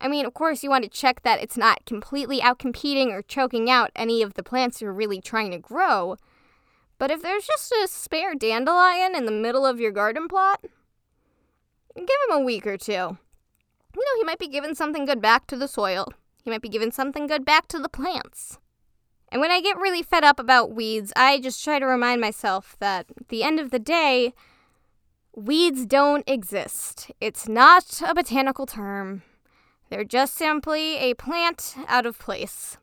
I 0.00 0.06
mean, 0.06 0.24
of 0.24 0.34
course, 0.34 0.62
you 0.62 0.70
want 0.70 0.84
to 0.84 0.88
check 0.88 1.24
that 1.24 1.42
it's 1.42 1.56
not 1.56 1.84
completely 1.84 2.38
outcompeting 2.38 3.08
or 3.08 3.22
choking 3.22 3.68
out 3.68 3.90
any 3.96 4.22
of 4.22 4.34
the 4.34 4.44
plants 4.44 4.80
you're 4.80 4.92
really 4.92 5.20
trying 5.20 5.50
to 5.50 5.58
grow. 5.58 6.14
But 6.98 7.10
if 7.10 7.22
there's 7.22 7.44
just 7.44 7.72
a 7.72 7.88
spare 7.88 8.36
dandelion 8.36 9.16
in 9.16 9.26
the 9.26 9.32
middle 9.32 9.66
of 9.66 9.80
your 9.80 9.90
garden 9.90 10.28
plot, 10.28 10.60
give 11.96 12.06
him 12.28 12.36
a 12.36 12.44
week 12.44 12.68
or 12.68 12.76
two. 12.76 13.18
You 13.94 14.00
know, 14.00 14.20
he 14.20 14.24
might 14.24 14.38
be 14.38 14.48
giving 14.48 14.74
something 14.74 15.04
good 15.04 15.20
back 15.20 15.46
to 15.48 15.56
the 15.56 15.68
soil. 15.68 16.12
He 16.44 16.50
might 16.50 16.62
be 16.62 16.68
giving 16.68 16.92
something 16.92 17.26
good 17.26 17.44
back 17.44 17.68
to 17.68 17.78
the 17.78 17.88
plants. 17.88 18.58
And 19.30 19.40
when 19.40 19.50
I 19.50 19.60
get 19.60 19.76
really 19.76 20.02
fed 20.02 20.24
up 20.24 20.40
about 20.40 20.72
weeds, 20.72 21.12
I 21.14 21.40
just 21.40 21.62
try 21.62 21.78
to 21.78 21.86
remind 21.86 22.20
myself 22.20 22.76
that 22.80 23.06
at 23.18 23.28
the 23.28 23.42
end 23.42 23.60
of 23.60 23.70
the 23.70 23.78
day, 23.78 24.34
weeds 25.34 25.86
don't 25.86 26.28
exist. 26.28 27.10
It's 27.20 27.48
not 27.48 28.02
a 28.04 28.14
botanical 28.14 28.66
term. 28.66 29.22
They're 29.88 30.04
just 30.04 30.34
simply 30.34 30.96
a 30.98 31.14
plant 31.14 31.74
out 31.88 32.06
of 32.06 32.18
place. 32.18 32.76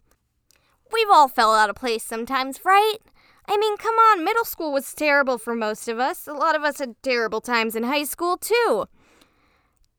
We've 0.92 1.10
all 1.10 1.28
fell 1.28 1.54
out 1.54 1.70
of 1.70 1.76
place 1.76 2.04
sometimes, 2.04 2.62
right? 2.64 2.98
I 3.46 3.58
mean, 3.58 3.78
come 3.78 3.96
on, 3.96 4.26
middle 4.26 4.46
school 4.46 4.74
was 4.74 4.94
terrible 4.94 5.38
for 5.38 5.56
most 5.56 5.88
of 5.88 6.00
us. 6.00 6.28
A 6.28 6.34
lot 6.34 6.56
of 6.56 6.64
us 6.64 6.80
had 6.80 7.02
terrible 7.02 7.42
times 7.42 7.76
in 7.76 7.84
high 7.84 8.04
school, 8.04 8.38
too. 8.38 8.88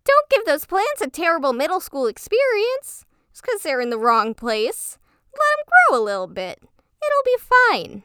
Don't 0.09 0.31
give 0.31 0.47
those 0.47 0.65
plants 0.65 1.03
a 1.03 1.09
terrible 1.09 1.53
middle 1.53 1.81
school 1.81 2.07
experience. 2.07 3.05
Just 3.31 3.43
because 3.43 3.63
they're 3.63 3.81
in 3.81 3.91
the 3.91 3.99
wrong 3.99 4.35
place. 4.35 4.99
Let 5.33 5.41
them 5.59 5.73
grow 5.91 6.01
a 6.01 6.03
little 6.03 6.27
bit. 6.27 6.59
It'll 6.61 7.25
be 7.25 7.37
fine. 7.39 8.03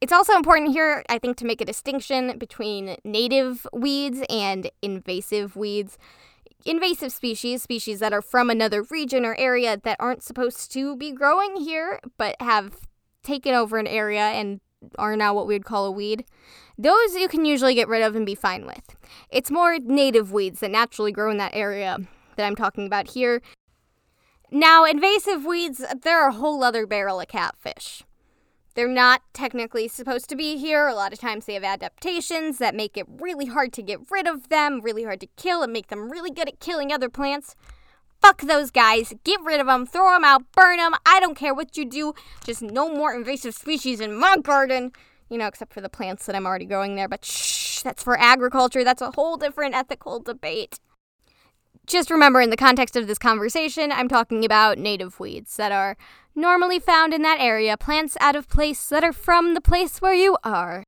It's 0.00 0.12
also 0.12 0.34
important 0.34 0.72
here, 0.72 1.04
I 1.08 1.18
think, 1.18 1.38
to 1.38 1.46
make 1.46 1.60
a 1.60 1.64
distinction 1.64 2.36
between 2.36 2.96
native 3.04 3.66
weeds 3.72 4.22
and 4.28 4.70
invasive 4.82 5.56
weeds 5.56 5.96
invasive 6.64 7.12
species, 7.12 7.62
species 7.62 8.00
that 8.00 8.12
are 8.12 8.22
from 8.22 8.50
another 8.50 8.82
region 8.84 9.24
or 9.24 9.34
area 9.36 9.76
that 9.82 9.96
aren't 10.00 10.22
supposed 10.22 10.72
to 10.72 10.96
be 10.96 11.12
growing 11.12 11.56
here 11.56 12.00
but 12.16 12.36
have 12.40 12.88
taken 13.22 13.54
over 13.54 13.78
an 13.78 13.86
area 13.86 14.20
and 14.20 14.60
are 14.98 15.16
now 15.16 15.34
what 15.34 15.46
we 15.46 15.54
would 15.54 15.64
call 15.64 15.86
a 15.86 15.90
weed. 15.90 16.24
Those 16.76 17.14
you 17.14 17.28
can 17.28 17.44
usually 17.44 17.74
get 17.74 17.88
rid 17.88 18.02
of 18.02 18.16
and 18.16 18.26
be 18.26 18.34
fine 18.34 18.66
with. 18.66 18.96
It's 19.30 19.50
more 19.50 19.78
native 19.78 20.32
weeds 20.32 20.60
that 20.60 20.70
naturally 20.70 21.12
grow 21.12 21.30
in 21.30 21.38
that 21.38 21.54
area 21.54 21.98
that 22.36 22.46
I'm 22.46 22.56
talking 22.56 22.86
about 22.86 23.10
here. 23.10 23.40
Now, 24.50 24.84
invasive 24.84 25.44
weeds, 25.44 25.84
they're 26.02 26.28
a 26.28 26.32
whole 26.32 26.62
other 26.62 26.86
barrel 26.86 27.20
of 27.20 27.28
catfish. 27.28 28.04
They're 28.74 28.88
not 28.88 29.22
technically 29.32 29.86
supposed 29.86 30.28
to 30.30 30.36
be 30.36 30.56
here. 30.56 30.88
A 30.88 30.94
lot 30.94 31.12
of 31.12 31.20
times 31.20 31.46
they 31.46 31.54
have 31.54 31.64
adaptations 31.64 32.58
that 32.58 32.74
make 32.74 32.96
it 32.96 33.06
really 33.08 33.46
hard 33.46 33.72
to 33.74 33.82
get 33.82 34.10
rid 34.10 34.26
of 34.26 34.48
them, 34.48 34.80
really 34.80 35.04
hard 35.04 35.20
to 35.20 35.28
kill, 35.36 35.62
and 35.62 35.72
make 35.72 35.88
them 35.88 36.10
really 36.10 36.30
good 36.30 36.48
at 36.48 36.58
killing 36.58 36.92
other 36.92 37.08
plants. 37.08 37.54
Fuck 38.24 38.40
those 38.40 38.70
guys. 38.70 39.12
Get 39.22 39.38
rid 39.42 39.60
of 39.60 39.66
them. 39.66 39.84
Throw 39.84 40.14
them 40.14 40.24
out. 40.24 40.50
Burn 40.52 40.78
them. 40.78 40.94
I 41.04 41.20
don't 41.20 41.36
care 41.36 41.52
what 41.52 41.76
you 41.76 41.84
do. 41.84 42.14
Just 42.42 42.62
no 42.62 42.88
more 42.88 43.14
invasive 43.14 43.54
species 43.54 44.00
in 44.00 44.14
my 44.14 44.38
garden. 44.38 44.92
You 45.28 45.36
know, 45.36 45.46
except 45.46 45.74
for 45.74 45.82
the 45.82 45.90
plants 45.90 46.24
that 46.24 46.34
I'm 46.34 46.46
already 46.46 46.64
growing 46.64 46.96
there. 46.96 47.06
But 47.06 47.22
shh, 47.22 47.82
that's 47.82 48.02
for 48.02 48.18
agriculture. 48.18 48.82
That's 48.82 49.02
a 49.02 49.10
whole 49.10 49.36
different 49.36 49.74
ethical 49.74 50.20
debate. 50.20 50.80
Just 51.86 52.10
remember, 52.10 52.40
in 52.40 52.48
the 52.48 52.56
context 52.56 52.96
of 52.96 53.08
this 53.08 53.18
conversation, 53.18 53.92
I'm 53.92 54.08
talking 54.08 54.42
about 54.42 54.78
native 54.78 55.20
weeds 55.20 55.58
that 55.58 55.70
are 55.70 55.94
normally 56.34 56.78
found 56.78 57.12
in 57.12 57.20
that 57.20 57.40
area, 57.40 57.76
plants 57.76 58.16
out 58.20 58.36
of 58.36 58.48
place 58.48 58.88
that 58.88 59.04
are 59.04 59.12
from 59.12 59.52
the 59.52 59.60
place 59.60 60.00
where 60.00 60.14
you 60.14 60.38
are. 60.42 60.83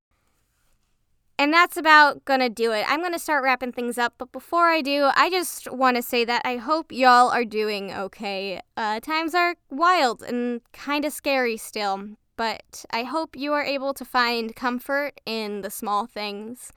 And 1.39 1.53
that's 1.53 1.77
about 1.77 2.25
gonna 2.25 2.49
do 2.49 2.73
it. 2.73 2.87
I'm 2.89 3.03
gonna 3.03 3.19
start 3.19 3.45
wrapping 3.45 3.73
things 3.73 3.99
up, 3.99 4.15
but 4.17 4.33
before 4.33 4.69
I 4.69 4.81
do, 4.81 5.11
I 5.15 5.29
just 5.29 5.71
wanna 5.71 6.01
say 6.01 6.25
that 6.25 6.43
I 6.47 6.57
hope 6.57 6.91
y'all 6.91 7.29
are 7.31 7.45
doing 7.45 7.93
okay. 7.93 8.61
Uh, 8.77 9.01
times 9.01 9.35
are 9.35 9.57
wild 9.71 10.23
and 10.23 10.63
kinda 10.73 11.11
scary 11.11 11.59
still, 11.59 12.09
but 12.37 12.87
I 12.91 13.03
hope 13.03 13.37
you 13.37 13.53
are 13.53 13.65
able 13.65 13.93
to 13.95 14.05
find 14.05 14.57
comfort 14.57 15.21
in 15.27 15.61
the 15.61 15.71
small 15.71 16.07
things. 16.07 16.73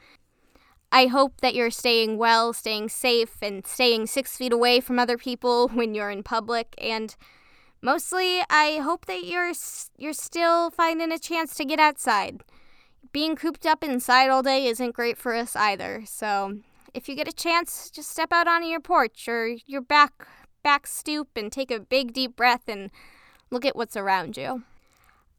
I 0.91 1.05
hope 1.05 1.41
that 1.41 1.53
you're 1.53 1.69
staying 1.69 2.17
well, 2.17 2.51
staying 2.51 2.89
safe, 2.89 3.37
and 3.41 3.65
staying 3.65 4.07
six 4.07 4.35
feet 4.35 4.51
away 4.51 4.79
from 4.81 4.99
other 4.99 5.17
people 5.17 5.67
when 5.73 5.93
you're 5.93 6.09
in 6.09 6.23
public. 6.23 6.73
And 6.77 7.15
mostly, 7.81 8.41
I 8.49 8.79
hope 8.83 9.05
that 9.05 9.23
you're 9.23 9.53
you're 9.97 10.13
still 10.13 10.71
finding 10.71 11.11
a 11.11 11.19
chance 11.19 11.55
to 11.55 11.65
get 11.65 11.79
outside. 11.79 12.43
Being 13.11 13.35
cooped 13.35 13.65
up 13.65 13.83
inside 13.83 14.29
all 14.29 14.43
day 14.43 14.67
isn't 14.67 14.95
great 14.95 15.17
for 15.17 15.33
us 15.33 15.55
either. 15.55 16.03
So, 16.05 16.59
if 16.93 17.07
you 17.07 17.15
get 17.15 17.27
a 17.27 17.33
chance, 17.33 17.89
just 17.89 18.09
step 18.09 18.31
out 18.31 18.47
onto 18.47 18.67
your 18.67 18.79
porch 18.79 19.27
or 19.27 19.47
your 19.65 19.81
back 19.81 20.27
back 20.63 20.85
stoop 20.85 21.29
and 21.35 21.51
take 21.51 21.71
a 21.71 21.79
big 21.79 22.13
deep 22.13 22.35
breath 22.35 22.67
and 22.67 22.91
look 23.49 23.65
at 23.65 23.75
what's 23.75 23.95
around 23.95 24.37
you. 24.37 24.63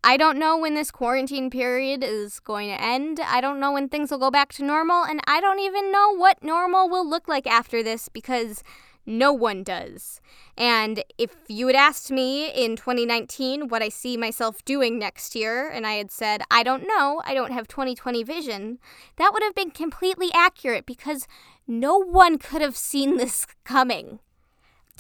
I 0.03 0.17
don't 0.17 0.39
know 0.39 0.57
when 0.57 0.75
this 0.75 0.91
quarantine 0.91 1.51
period 1.51 2.03
is 2.03 2.41
going 2.41 2.71
to 2.71 2.81
end. 2.81 3.21
I 3.21 3.43
don't 3.43 3.61
know 3.61 3.73
when 3.73 3.89
things 3.89 4.11
will 4.11 4.19
go 4.19 4.31
back 4.31 4.51
to 4.55 4.65
normal, 4.65 5.05
and 5.05 5.21
I 5.27 5.43
don't 5.43 5.61
even 5.61 5.93
know 5.93 6.17
what 6.17 6.43
normal 6.43 6.89
will 6.89 7.09
look 7.09 7.29
like 7.29 7.47
after 7.47 7.83
this 7.83 8.09
because 8.09 8.63
no 9.07 9.33
one 9.33 9.63
does. 9.63 10.21
And 10.57 11.03
if 11.19 11.35
you 11.49 11.67
had 11.67 11.77
asked 11.77 12.11
me 12.11 12.51
in 12.51 12.77
2019 12.77 13.69
what 13.69 13.83
I 13.83 13.89
see 13.89 14.17
myself 14.17 14.65
doing 14.65 14.99
next 14.99 15.35
year, 15.35 15.69
and 15.69 15.87
I 15.87 15.95
had 15.95 16.11
said, 16.11 16.43
I 16.51 16.63
don't 16.63 16.87
know, 16.87 17.23
I 17.25 17.35
don't 17.35 17.53
have 17.53 17.69
2020 17.69 18.23
vision, 18.23 18.79
that 19.17 19.33
would 19.33 19.43
have 19.43 19.55
been 19.55 19.71
completely 19.71 20.29
accurate 20.35 20.87
because 20.87 21.27
no 21.67 21.99
one 21.99 22.39
could 22.39 22.63
have 22.63 22.77
seen 22.77 23.17
this 23.17 23.47
coming 23.65 24.21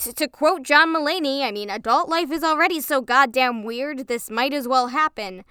to, 0.00 0.12
to 0.14 0.28
quote 0.28 0.62
John 0.62 0.94
Mulaney, 0.94 1.42
I 1.42 1.50
mean, 1.50 1.70
adult 1.70 2.08
life 2.08 2.32
is 2.32 2.42
already 2.42 2.80
so 2.80 3.00
goddamn 3.00 3.62
weird, 3.62 4.08
this 4.08 4.30
might 4.30 4.54
as 4.54 4.66
well 4.66 4.88
happen. 4.88 5.44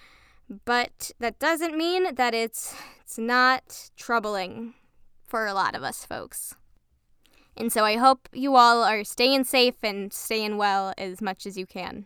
But 0.65 1.12
that 1.19 1.38
doesn't 1.38 1.77
mean 1.77 2.15
that 2.15 2.33
it's 2.33 2.75
it's 3.01 3.19
not 3.19 3.91
troubling 3.95 4.73
for 5.27 5.45
a 5.45 5.53
lot 5.53 5.75
of 5.75 5.83
us 5.83 6.03
folks. 6.03 6.55
And 7.59 7.71
so 7.71 7.83
I 7.83 7.97
hope 7.97 8.29
you 8.31 8.55
all 8.55 8.83
are 8.83 9.03
staying 9.03 9.43
safe 9.43 9.75
and 9.83 10.13
staying 10.13 10.57
well 10.57 10.93
as 10.97 11.21
much 11.21 11.45
as 11.45 11.57
you 11.57 11.65
can. 11.65 12.05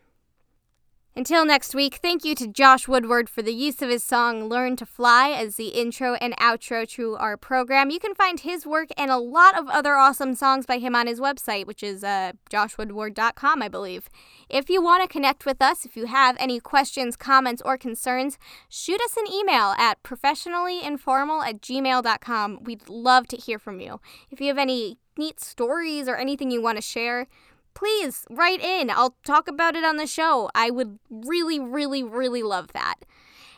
Until 1.16 1.46
next 1.46 1.76
week, 1.76 2.00
thank 2.02 2.26
you 2.26 2.34
to 2.34 2.48
Josh 2.48 2.88
Woodward 2.88 3.30
for 3.30 3.44
the 3.44 3.54
use 3.54 3.84
of 3.84 3.90
his 3.90 4.04
song 4.04 4.50
Learn 4.50 4.76
to 4.78 4.86
Fly 4.86 5.30
as 5.30 5.58
the 5.58 5.68
intro 5.68 6.16
and 6.16 6.36
outro 6.38 6.90
to 6.90 7.16
our 7.18 7.38
program. 7.38 7.92
You 7.92 8.00
can 8.00 8.16
find 8.16 8.40
his 8.40 8.66
work 8.66 8.88
and 8.98 9.12
a 9.12 9.20
lot 9.20 9.56
of 9.56 9.70
other 9.70 9.94
awesome 9.94 10.34
songs 10.34 10.66
by 10.66 10.80
him 10.80 10.96
on 10.96 11.06
his 11.06 11.20
website, 11.20 11.68
which 11.68 11.84
is 11.84 12.04
uh, 12.04 12.32
joshwoodward.com, 12.50 13.62
I 13.62 13.68
believe. 13.68 14.10
If 14.50 14.72
you 14.72 14.82
want 14.82 15.04
to 15.04 15.08
connect 15.08 15.46
with 15.46 15.62
us, 15.62 15.86
if 15.86 15.96
you 15.96 16.08
have 16.08 16.36
any 16.40 16.60
questions, 16.60 17.16
comments, 17.16 17.62
or 17.64 17.78
concerns, 17.78 18.40
shoot 18.68 19.00
us 19.02 19.16
an 19.16 19.32
email 19.32 19.76
at 19.78 20.02
professionallyinformal 20.02 21.46
at 21.46 21.62
gmail.com. 21.62 22.64
We'd 22.64 22.90
love 22.90 23.28
to 23.28 23.38
hear 23.38 23.60
from 23.60 23.80
you. 23.80 24.00
If 24.32 24.42
you 24.42 24.48
have 24.48 24.58
any 24.58 24.98
neat 25.18 25.40
stories 25.40 26.08
or 26.08 26.16
anything 26.16 26.52
you 26.52 26.62
want 26.62 26.78
to 26.78 26.82
share, 26.82 27.28
please 27.74 28.26
write 28.30 28.62
in. 28.62 28.90
I'll 28.90 29.16
talk 29.26 29.48
about 29.48 29.76
it 29.76 29.84
on 29.84 29.98
the 29.98 30.08
show. 30.08 30.50
I 30.54 30.70
would 30.70 31.00
really, 31.10 31.60
really, 31.60 32.04
really 32.04 32.44
love 32.44 32.74
that. 32.74 32.96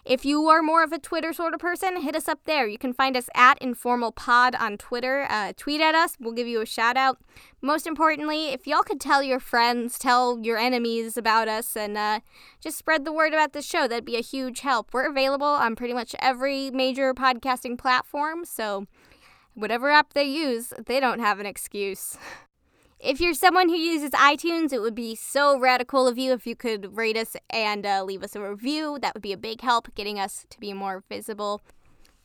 If 0.06 0.24
you 0.24 0.48
are 0.50 0.62
more 0.62 0.84
of 0.84 0.92
a 0.92 1.00
Twitter 1.00 1.34
sort 1.34 1.56
of 1.56 1.60
person, 1.60 2.00
hit 2.00 2.16
us 2.16 2.28
up 2.28 2.42
there. 2.46 2.68
You 2.68 2.78
can 2.78 2.94
find 2.94 3.18
us 3.18 3.28
at 3.34 3.58
Informal 3.60 4.12
Pod 4.12 4.54
on 4.54 4.78
Twitter. 4.78 5.26
Uh, 5.28 5.52
tweet 5.58 5.82
at 5.82 5.96
us, 5.96 6.16
we'll 6.20 6.32
give 6.32 6.46
you 6.46 6.62
a 6.62 6.66
shout 6.66 6.96
out. 6.96 7.18
Most 7.60 7.88
importantly, 7.88 8.50
if 8.50 8.68
y'all 8.68 8.84
could 8.84 9.02
tell 9.02 9.24
your 9.24 9.40
friends, 9.40 9.98
tell 9.98 10.40
your 10.44 10.60
enemies 10.60 11.18
about 11.18 11.48
us, 11.48 11.76
and 11.76 11.98
uh, 11.98 12.20
just 12.62 12.78
spread 12.78 13.04
the 13.04 13.12
word 13.12 13.34
about 13.34 13.54
the 13.54 13.64
show, 13.64 13.88
that'd 13.88 14.06
be 14.06 14.16
a 14.16 14.22
huge 14.22 14.60
help. 14.60 14.94
We're 14.94 15.10
available 15.10 15.48
on 15.48 15.76
pretty 15.76 15.96
much 15.96 16.16
every 16.20 16.70
major 16.70 17.12
podcasting 17.16 17.76
platform, 17.76 18.46
so 18.46 18.86
whatever 19.56 19.90
app 19.90 20.14
they 20.14 20.26
use, 20.26 20.74
they 20.86 21.00
don't 21.00 21.20
have 21.20 21.40
an 21.40 21.46
excuse. 21.46 22.18
If 22.98 23.20
you're 23.20 23.36
someone 23.36 23.70
who 23.70 23.76
uses 23.76 24.12
iTunes, 24.12 24.74
it 24.74 24.82
would 24.82 24.96
be 24.96 25.16
so 25.16 25.60
radical 25.60 26.08
of 26.08 26.18
you 26.18 26.32
if 26.32 26.48
you 26.48 26.56
could 26.56 26.98
rate 26.98 27.18
us 27.18 27.36
and 27.52 27.86
uh, 27.86 28.04
leave 28.04 28.24
us 28.24 28.36
a 28.36 28.42
review. 28.42 28.98
That 29.00 29.14
would 29.14 29.22
be 29.22 29.34
a 29.34 29.38
big 29.38 29.62
help 29.62 29.94
getting 29.94 30.18
us 30.18 30.48
to 30.50 30.60
be 30.60 30.74
more 30.74 31.04
visible. 31.08 31.62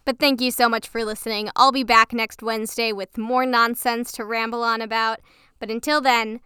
But 0.07 0.19
thank 0.19 0.41
you 0.41 0.51
so 0.51 0.69
much 0.69 0.89
for 0.89 1.05
listening. 1.05 1.51
I'll 1.55 1.73
be 1.73 1.83
back 1.83 2.13
next 2.13 2.43
Wednesday 2.43 2.93
with 2.93 3.19
more 3.19 3.45
nonsense 3.45 4.11
to 4.13 4.25
ramble 4.25 4.63
on 4.63 4.81
about. 4.81 5.21
But 5.59 5.71
until 5.71 6.01
then, 6.01 6.41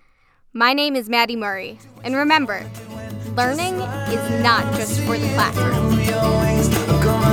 my 0.53 0.73
name 0.73 0.97
is 0.97 1.09
Maddie 1.09 1.37
Murray. 1.37 1.79
And 2.03 2.17
remember, 2.17 2.69
learning 3.37 3.75
is 3.75 4.43
not 4.43 4.65
just 4.75 5.01
for 5.03 5.17
the 5.17 5.29
classroom. 5.35 6.84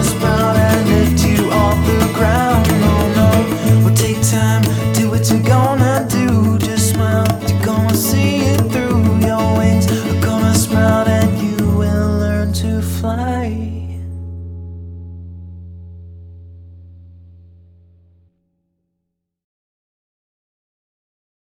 Gonna 0.02 0.14
sprout 0.16 0.58
and 0.58 0.90
lift 0.90 1.24
you 1.28 1.52
off 1.52 1.78
the 1.86 2.12
ground. 2.16 2.68
No, 2.82 3.14
no, 3.14 3.86
well, 3.86 3.94
take 3.94 4.20
time, 4.28 4.64
do 4.94 5.12
what 5.12 5.30
you're 5.30 5.44
gonna 5.44 6.08
do. 6.10 6.58
Just 6.58 6.94
smile, 6.96 7.28
you're 7.48 7.64
gonna 7.64 7.94
see 7.96 8.38
it 8.38 8.62
through. 8.72 8.98
Your 9.20 9.58
wings 9.60 9.86
are 9.92 10.22
gonna 10.22 10.56
sprout 10.56 11.08